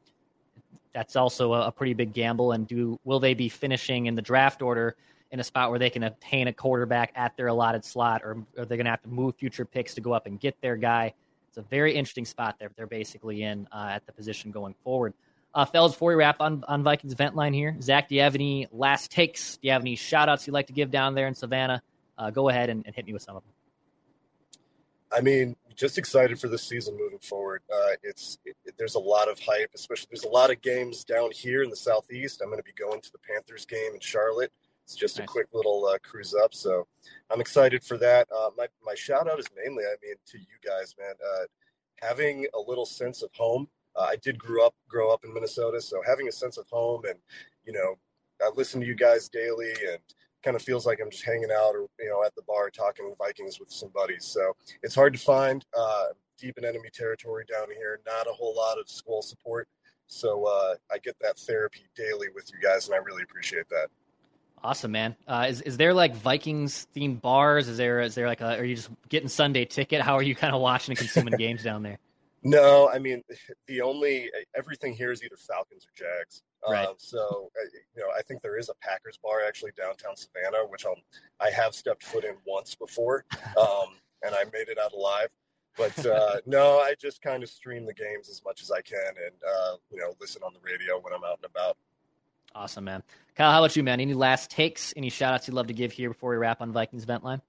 that's 0.93 1.15
also 1.15 1.53
a, 1.53 1.67
a, 1.67 1.71
pretty 1.71 1.93
big 1.93 2.13
gamble. 2.13 2.51
And 2.51 2.67
do 2.67 2.99
will 3.03 3.19
they 3.19 3.33
be 3.33 3.49
finishing 3.49 4.05
in 4.05 4.15
the 4.15 4.21
draft 4.21 4.61
order 4.61 4.95
in 5.31 5.39
a 5.39 5.43
spot 5.43 5.69
where 5.69 5.79
they 5.79 5.89
can 5.89 6.03
obtain 6.03 6.47
a 6.47 6.53
quarterback 6.53 7.11
at 7.15 7.35
their 7.37 7.47
allotted 7.47 7.85
slot, 7.85 8.21
or 8.23 8.43
are 8.57 8.65
they 8.65 8.75
going 8.75 8.85
to 8.85 8.91
have 8.91 9.01
to 9.01 9.09
move 9.09 9.35
future 9.35 9.65
picks 9.65 9.93
to 9.95 10.01
go 10.01 10.13
up 10.13 10.25
and 10.25 10.39
get 10.39 10.59
their 10.61 10.75
guy? 10.75 11.13
It's 11.47 11.57
a 11.57 11.61
very 11.63 11.93
interesting 11.93 12.25
spot 12.25 12.57
there. 12.59 12.71
They're 12.75 12.87
basically 12.87 13.43
in 13.43 13.67
uh, 13.71 13.89
at 13.91 14.05
the 14.05 14.13
position 14.13 14.51
going 14.51 14.75
forward. 14.83 15.13
Uh, 15.53 15.65
fellas, 15.65 15.91
before 15.91 16.11
we 16.11 16.15
wrap 16.15 16.39
on, 16.39 16.63
on 16.67 16.81
Vikings 16.81 17.13
vent 17.13 17.35
line 17.35 17.53
here, 17.53 17.75
Zach, 17.81 18.07
do 18.07 18.15
you 18.15 18.21
have 18.21 18.35
any 18.35 18.67
last 18.71 19.11
takes? 19.11 19.57
Do 19.57 19.67
you 19.67 19.73
have 19.73 19.81
any 19.81 19.97
shout 19.97 20.29
outs 20.29 20.47
you'd 20.47 20.53
like 20.53 20.67
to 20.67 20.73
give 20.73 20.91
down 20.91 21.13
there 21.13 21.27
in 21.27 21.35
Savannah? 21.35 21.83
Uh, 22.17 22.29
go 22.29 22.47
ahead 22.47 22.69
and, 22.69 22.85
and 22.85 22.95
hit 22.95 23.05
me 23.05 23.11
with 23.11 23.21
some 23.21 23.35
of 23.35 23.43
them. 23.43 23.51
I 25.11 25.19
mean, 25.19 25.57
just 25.81 25.97
excited 25.97 26.39
for 26.39 26.47
this 26.47 26.61
season 26.61 26.95
moving 26.95 27.17
forward. 27.17 27.63
Uh, 27.73 27.93
it's 28.03 28.37
it, 28.45 28.55
it, 28.65 28.75
there's 28.77 28.93
a 28.93 28.99
lot 28.99 29.27
of 29.27 29.39
hype, 29.39 29.71
especially 29.73 30.07
there's 30.11 30.25
a 30.25 30.29
lot 30.29 30.51
of 30.51 30.61
games 30.61 31.03
down 31.03 31.31
here 31.31 31.63
in 31.63 31.71
the 31.71 31.75
southeast. 31.75 32.39
I'm 32.39 32.49
going 32.49 32.59
to 32.59 32.63
be 32.63 32.71
going 32.73 33.01
to 33.01 33.11
the 33.11 33.17
Panthers 33.17 33.65
game 33.65 33.95
in 33.95 33.99
Charlotte. 33.99 34.53
It's 34.83 34.95
just 34.95 35.17
nice. 35.17 35.23
a 35.23 35.27
quick 35.27 35.47
little 35.53 35.87
uh, 35.87 35.97
cruise 36.03 36.35
up, 36.35 36.53
so 36.53 36.85
I'm 37.31 37.41
excited 37.41 37.83
for 37.83 37.97
that. 37.97 38.27
Uh, 38.31 38.51
my 38.55 38.67
my 38.85 38.93
shout 38.93 39.27
out 39.27 39.39
is 39.39 39.47
mainly, 39.57 39.83
I 39.83 39.95
mean, 40.03 40.15
to 40.27 40.37
you 40.37 40.45
guys, 40.63 40.93
man. 40.99 41.15
Uh, 41.19 41.45
having 42.07 42.45
a 42.53 42.59
little 42.59 42.85
sense 42.85 43.23
of 43.23 43.31
home. 43.33 43.67
Uh, 43.95 44.03
I 44.03 44.17
did 44.17 44.37
grow 44.37 44.67
up 44.67 44.75
grow 44.87 45.11
up 45.11 45.25
in 45.25 45.33
Minnesota, 45.33 45.81
so 45.81 46.03
having 46.05 46.27
a 46.27 46.31
sense 46.31 46.57
of 46.57 46.67
home, 46.69 47.05
and 47.05 47.17
you 47.65 47.73
know, 47.73 47.95
I 48.39 48.51
listen 48.55 48.81
to 48.81 48.87
you 48.87 48.95
guys 48.95 49.29
daily, 49.29 49.71
and 49.91 49.99
kind 50.43 50.55
of 50.55 50.61
feels 50.61 50.85
like 50.85 50.99
I'm 51.01 51.11
just 51.11 51.23
hanging 51.23 51.51
out 51.51 51.75
or 51.75 51.87
you 51.99 52.09
know 52.09 52.23
at 52.25 52.35
the 52.35 52.41
bar 52.43 52.69
talking 52.69 53.13
Vikings 53.17 53.59
with 53.59 53.71
some 53.71 53.89
buddies. 53.89 54.25
So 54.25 54.55
it's 54.83 54.95
hard 54.95 55.13
to 55.13 55.19
find 55.19 55.65
uh, 55.77 56.07
deep 56.37 56.57
in 56.57 56.65
enemy 56.65 56.89
territory 56.93 57.45
down 57.51 57.67
here. 57.75 57.99
Not 58.05 58.27
a 58.27 58.33
whole 58.33 58.55
lot 58.55 58.79
of 58.79 58.87
Skol 58.87 59.23
support. 59.23 59.67
So 60.07 60.45
uh, 60.45 60.75
I 60.91 60.97
get 60.97 61.15
that 61.21 61.37
therapy 61.39 61.85
daily 61.95 62.27
with 62.35 62.51
you 62.51 62.59
guys, 62.61 62.87
and 62.87 62.95
I 62.95 62.97
really 62.97 63.23
appreciate 63.23 63.69
that. 63.69 63.87
Awesome, 64.63 64.91
man. 64.91 65.15
Uh, 65.27 65.47
is 65.49 65.61
is 65.61 65.77
there 65.77 65.93
like 65.93 66.15
Vikings 66.15 66.87
themed 66.95 67.21
bars? 67.21 67.67
Is 67.67 67.77
there 67.77 68.01
is 68.01 68.13
there 68.13 68.27
like 68.27 68.41
a? 68.41 68.57
Are 68.57 68.63
you 68.63 68.75
just 68.75 68.89
getting 69.09 69.29
Sunday 69.29 69.65
ticket? 69.65 70.01
How 70.01 70.15
are 70.15 70.23
you 70.23 70.35
kind 70.35 70.53
of 70.53 70.61
watching 70.61 70.91
and 70.91 70.99
consuming 70.99 71.33
games 71.37 71.63
down 71.63 71.81
there? 71.81 71.97
No, 72.43 72.89
I 72.89 72.99
mean 72.99 73.23
the 73.67 73.81
only 73.81 74.29
everything 74.55 74.93
here 74.93 75.11
is 75.11 75.23
either 75.23 75.37
Falcons 75.37 75.85
or 75.85 75.93
Jags. 75.95 76.43
Right. 76.67 76.87
Um, 76.87 76.95
so 76.97 77.51
you 77.95 78.01
know, 78.01 78.09
I 78.17 78.21
think 78.21 78.41
there 78.41 78.57
is 78.57 78.69
a 78.69 78.75
Packers 78.75 79.17
bar 79.21 79.39
actually 79.47 79.71
downtown 79.77 80.15
Savannah, 80.15 80.65
which 80.69 80.85
I'll, 80.85 80.97
I 81.39 81.49
have 81.49 81.73
stepped 81.73 82.03
foot 82.03 82.23
in 82.23 82.35
once 82.45 82.75
before, 82.75 83.25
um, 83.59 83.95
and 84.23 84.35
I 84.35 84.43
made 84.45 84.69
it 84.69 84.77
out 84.77 84.93
alive. 84.93 85.29
But 85.77 86.05
uh, 86.05 86.37
no, 86.45 86.79
I 86.79 86.93
just 86.99 87.21
kind 87.21 87.43
of 87.43 87.49
stream 87.49 87.85
the 87.85 87.93
games 87.93 88.29
as 88.29 88.41
much 88.45 88.61
as 88.61 88.71
I 88.71 88.81
can, 88.81 88.99
and 89.07 89.35
uh, 89.47 89.75
you 89.91 89.99
know, 89.99 90.13
listen 90.19 90.43
on 90.43 90.53
the 90.53 90.59
radio 90.63 90.99
when 90.99 91.13
I'm 91.13 91.23
out 91.23 91.39
and 91.41 91.45
about. 91.45 91.77
Awesome, 92.53 92.83
man. 92.83 93.01
Kyle, 93.35 93.51
how 93.51 93.63
about 93.63 93.75
you, 93.75 93.83
man? 93.83 93.99
Any 93.99 94.13
last 94.13 94.51
takes? 94.51 94.93
Any 94.97 95.09
shout 95.09 95.33
outs 95.33 95.47
you'd 95.47 95.53
love 95.53 95.67
to 95.67 95.73
give 95.73 95.91
here 95.91 96.09
before 96.09 96.31
we 96.31 96.37
wrap 96.37 96.61
on 96.61 96.73
Vikings 96.73 97.05
Vent 97.05 97.23
Line? 97.23 97.41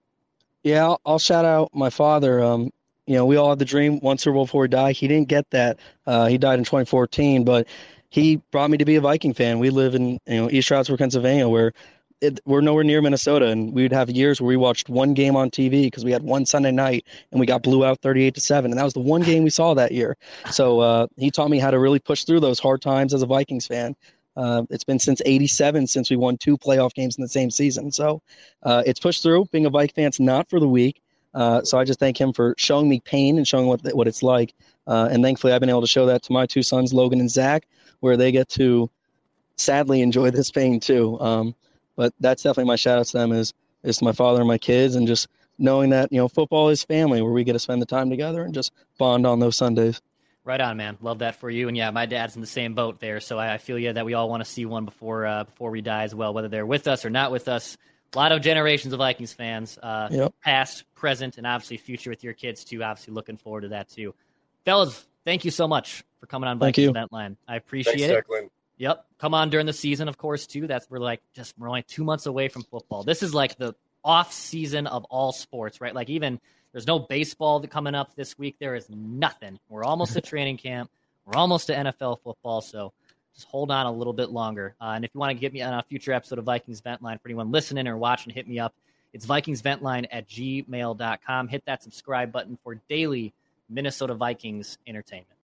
Yeah, 0.62 0.84
I'll, 0.84 1.00
I'll 1.04 1.18
shout 1.18 1.44
out 1.44 1.70
my 1.74 1.90
father. 1.90 2.40
Um, 2.40 2.70
you 3.06 3.14
know, 3.14 3.26
we 3.26 3.36
all 3.36 3.50
had 3.50 3.58
the 3.58 3.64
dream 3.64 3.98
one 4.00 4.18
Super 4.18 4.34
Bowl 4.34 4.44
before 4.44 4.64
he 4.64 4.68
died. 4.68 4.96
He 4.96 5.08
didn't 5.08 5.28
get 5.28 5.48
that. 5.50 5.78
Uh, 6.06 6.26
he 6.26 6.38
died 6.38 6.58
in 6.58 6.64
2014, 6.64 7.44
but 7.44 7.66
he 8.10 8.36
brought 8.50 8.70
me 8.70 8.78
to 8.78 8.84
be 8.84 8.96
a 8.96 9.00
Viking 9.00 9.34
fan. 9.34 9.58
We 9.58 9.70
live 9.70 9.94
in 9.94 10.20
you 10.26 10.42
know 10.42 10.50
East 10.50 10.68
Stroudsburg, 10.68 10.98
Pennsylvania, 10.98 11.48
where 11.48 11.72
it, 12.20 12.38
we're 12.44 12.60
nowhere 12.60 12.84
near 12.84 13.02
Minnesota, 13.02 13.46
and 13.48 13.74
we 13.74 13.82
would 13.82 13.92
have 13.92 14.08
years 14.08 14.40
where 14.40 14.48
we 14.48 14.56
watched 14.56 14.88
one 14.88 15.12
game 15.12 15.34
on 15.34 15.50
TV 15.50 15.84
because 15.84 16.04
we 16.04 16.12
had 16.12 16.22
one 16.22 16.46
Sunday 16.46 16.70
night 16.70 17.04
and 17.32 17.40
we 17.40 17.46
got 17.46 17.62
blew 17.62 17.84
out 17.84 18.00
38 18.00 18.34
to 18.34 18.40
seven, 18.40 18.70
and 18.70 18.78
that 18.78 18.84
was 18.84 18.94
the 18.94 19.00
one 19.00 19.22
game 19.22 19.42
we 19.42 19.50
saw 19.50 19.74
that 19.74 19.92
year. 19.92 20.16
So 20.50 20.80
uh, 20.80 21.06
he 21.16 21.30
taught 21.30 21.50
me 21.50 21.58
how 21.58 21.72
to 21.72 21.80
really 21.80 21.98
push 21.98 22.24
through 22.24 22.40
those 22.40 22.60
hard 22.60 22.80
times 22.80 23.12
as 23.12 23.22
a 23.22 23.26
Vikings 23.26 23.66
fan. 23.66 23.96
Uh, 24.36 24.62
it's 24.70 24.84
been 24.84 24.98
since 24.98 25.20
'87 25.26 25.86
since 25.88 26.08
we 26.08 26.16
won 26.16 26.38
two 26.38 26.56
playoff 26.56 26.94
games 26.94 27.16
in 27.18 27.22
the 27.22 27.28
same 27.28 27.50
season. 27.50 27.90
So 27.90 28.22
uh, 28.62 28.82
it's 28.86 29.00
pushed 29.00 29.22
through. 29.22 29.46
Being 29.46 29.66
a 29.66 29.70
Viking 29.70 29.94
fan's 29.94 30.20
not 30.20 30.48
for 30.48 30.60
the 30.60 30.68
weak. 30.68 31.02
Uh, 31.34 31.62
so 31.62 31.78
I 31.78 31.84
just 31.84 31.98
thank 31.98 32.20
him 32.20 32.32
for 32.32 32.54
showing 32.58 32.88
me 32.88 33.00
pain 33.00 33.36
and 33.38 33.46
showing 33.46 33.66
what 33.66 33.80
what 33.94 34.08
it's 34.08 34.22
like. 34.22 34.54
Uh, 34.86 35.08
and 35.10 35.22
thankfully, 35.22 35.52
I've 35.52 35.60
been 35.60 35.70
able 35.70 35.80
to 35.80 35.86
show 35.86 36.06
that 36.06 36.22
to 36.24 36.32
my 36.32 36.46
two 36.46 36.62
sons, 36.62 36.92
Logan 36.92 37.20
and 37.20 37.30
Zach, 37.30 37.66
where 38.00 38.16
they 38.16 38.32
get 38.32 38.48
to 38.50 38.90
sadly 39.56 40.02
enjoy 40.02 40.30
this 40.30 40.50
pain 40.50 40.80
too. 40.80 41.18
Um, 41.20 41.54
but 41.96 42.12
that's 42.20 42.42
definitely 42.42 42.68
my 42.68 42.76
shout 42.76 42.98
out 42.98 43.06
to 43.06 43.18
them 43.18 43.32
is 43.32 43.52
is 43.82 44.02
my 44.02 44.12
father 44.12 44.40
and 44.40 44.48
my 44.48 44.58
kids, 44.58 44.94
and 44.94 45.06
just 45.06 45.28
knowing 45.58 45.90
that 45.90 46.12
you 46.12 46.18
know 46.18 46.28
football 46.28 46.68
is 46.68 46.82
family, 46.82 47.22
where 47.22 47.32
we 47.32 47.44
get 47.44 47.52
to 47.54 47.58
spend 47.58 47.80
the 47.80 47.86
time 47.86 48.10
together 48.10 48.42
and 48.42 48.54
just 48.54 48.72
bond 48.98 49.26
on 49.26 49.40
those 49.40 49.56
Sundays. 49.56 50.00
Right 50.44 50.60
on, 50.60 50.76
man. 50.76 50.98
Love 51.00 51.20
that 51.20 51.36
for 51.36 51.48
you. 51.48 51.68
And 51.68 51.76
yeah, 51.76 51.92
my 51.92 52.06
dad's 52.06 52.34
in 52.34 52.40
the 52.40 52.48
same 52.48 52.74
boat 52.74 52.98
there, 52.98 53.20
so 53.20 53.38
I, 53.38 53.54
I 53.54 53.58
feel 53.58 53.78
you 53.78 53.92
that 53.92 54.04
we 54.04 54.14
all 54.14 54.28
want 54.28 54.44
to 54.44 54.50
see 54.50 54.66
one 54.66 54.84
before 54.84 55.24
uh, 55.24 55.44
before 55.44 55.70
we 55.70 55.80
die 55.80 56.02
as 56.02 56.14
well, 56.14 56.34
whether 56.34 56.48
they're 56.48 56.66
with 56.66 56.88
us 56.88 57.04
or 57.04 57.10
not 57.10 57.30
with 57.30 57.48
us. 57.48 57.76
A 58.14 58.18
lot 58.18 58.32
of 58.32 58.42
generations 58.42 58.92
of 58.92 58.98
Vikings 58.98 59.32
fans, 59.32 59.78
uh, 59.82 60.08
Yep. 60.10 60.34
past, 60.44 60.84
present, 60.94 61.38
and 61.38 61.46
obviously 61.46 61.78
future 61.78 62.10
with 62.10 62.22
your 62.22 62.34
kids 62.34 62.64
too. 62.64 62.82
Obviously, 62.84 63.14
looking 63.14 63.36
forward 63.38 63.62
to 63.62 63.68
that 63.68 63.88
too. 63.88 64.14
Fellas, 64.64 65.06
thank 65.24 65.44
you 65.44 65.50
so 65.50 65.66
much 65.66 66.04
for 66.20 66.26
coming 66.26 66.48
on 66.48 66.58
Thank 66.58 66.76
Vikings 66.76 66.84
you. 66.84 66.90
Event 66.90 67.12
Line. 67.12 67.36
I 67.48 67.56
appreciate 67.56 67.98
Thanks, 67.98 68.12
it. 68.12 68.24
Declan. 68.28 68.50
Yep. 68.76 69.06
Come 69.18 69.34
on 69.34 69.50
during 69.50 69.66
the 69.66 69.72
season, 69.72 70.08
of 70.08 70.18
course, 70.18 70.46
too. 70.46 70.66
That's 70.66 70.88
we're 70.90 70.98
like 70.98 71.20
just 71.34 71.54
we're 71.58 71.68
only 71.68 71.82
two 71.84 72.04
months 72.04 72.26
away 72.26 72.48
from 72.48 72.62
football. 72.64 73.02
This 73.02 73.22
is 73.22 73.32
like 73.34 73.56
the 73.56 73.74
off 74.04 74.32
season 74.32 74.86
of 74.86 75.04
all 75.04 75.32
sports, 75.32 75.80
right? 75.80 75.94
Like 75.94 76.10
even 76.10 76.40
there's 76.72 76.86
no 76.86 76.98
baseball 76.98 77.60
coming 77.66 77.94
up 77.94 78.14
this 78.16 78.36
week. 78.38 78.56
There 78.58 78.74
is 78.74 78.88
nothing. 78.90 79.58
We're 79.68 79.84
almost 79.84 80.16
at 80.16 80.24
training 80.26 80.58
camp. 80.58 80.90
We're 81.24 81.38
almost 81.38 81.68
to 81.68 81.74
NFL 81.74 82.20
football. 82.22 82.60
So 82.60 82.92
just 83.34 83.46
hold 83.48 83.70
on 83.70 83.86
a 83.86 83.92
little 83.92 84.12
bit 84.12 84.30
longer. 84.30 84.74
Uh, 84.80 84.92
and 84.94 85.04
if 85.04 85.10
you 85.14 85.20
want 85.20 85.30
to 85.30 85.40
get 85.40 85.52
me 85.52 85.62
on 85.62 85.74
a 85.74 85.82
future 85.82 86.12
episode 86.12 86.38
of 86.38 86.44
Vikings 86.44 86.80
Vent 86.80 87.02
Line 87.02 87.18
for 87.18 87.28
anyone 87.28 87.50
listening 87.50 87.86
or 87.88 87.96
watching, 87.96 88.32
hit 88.32 88.48
me 88.48 88.58
up. 88.58 88.74
It's 89.12 89.26
VikingsVentLine 89.26 90.06
at 90.10 90.28
gmail.com. 90.28 91.48
Hit 91.48 91.64
that 91.66 91.82
subscribe 91.82 92.32
button 92.32 92.58
for 92.64 92.76
daily 92.88 93.32
Minnesota 93.68 94.14
Vikings 94.14 94.78
entertainment. 94.86 95.31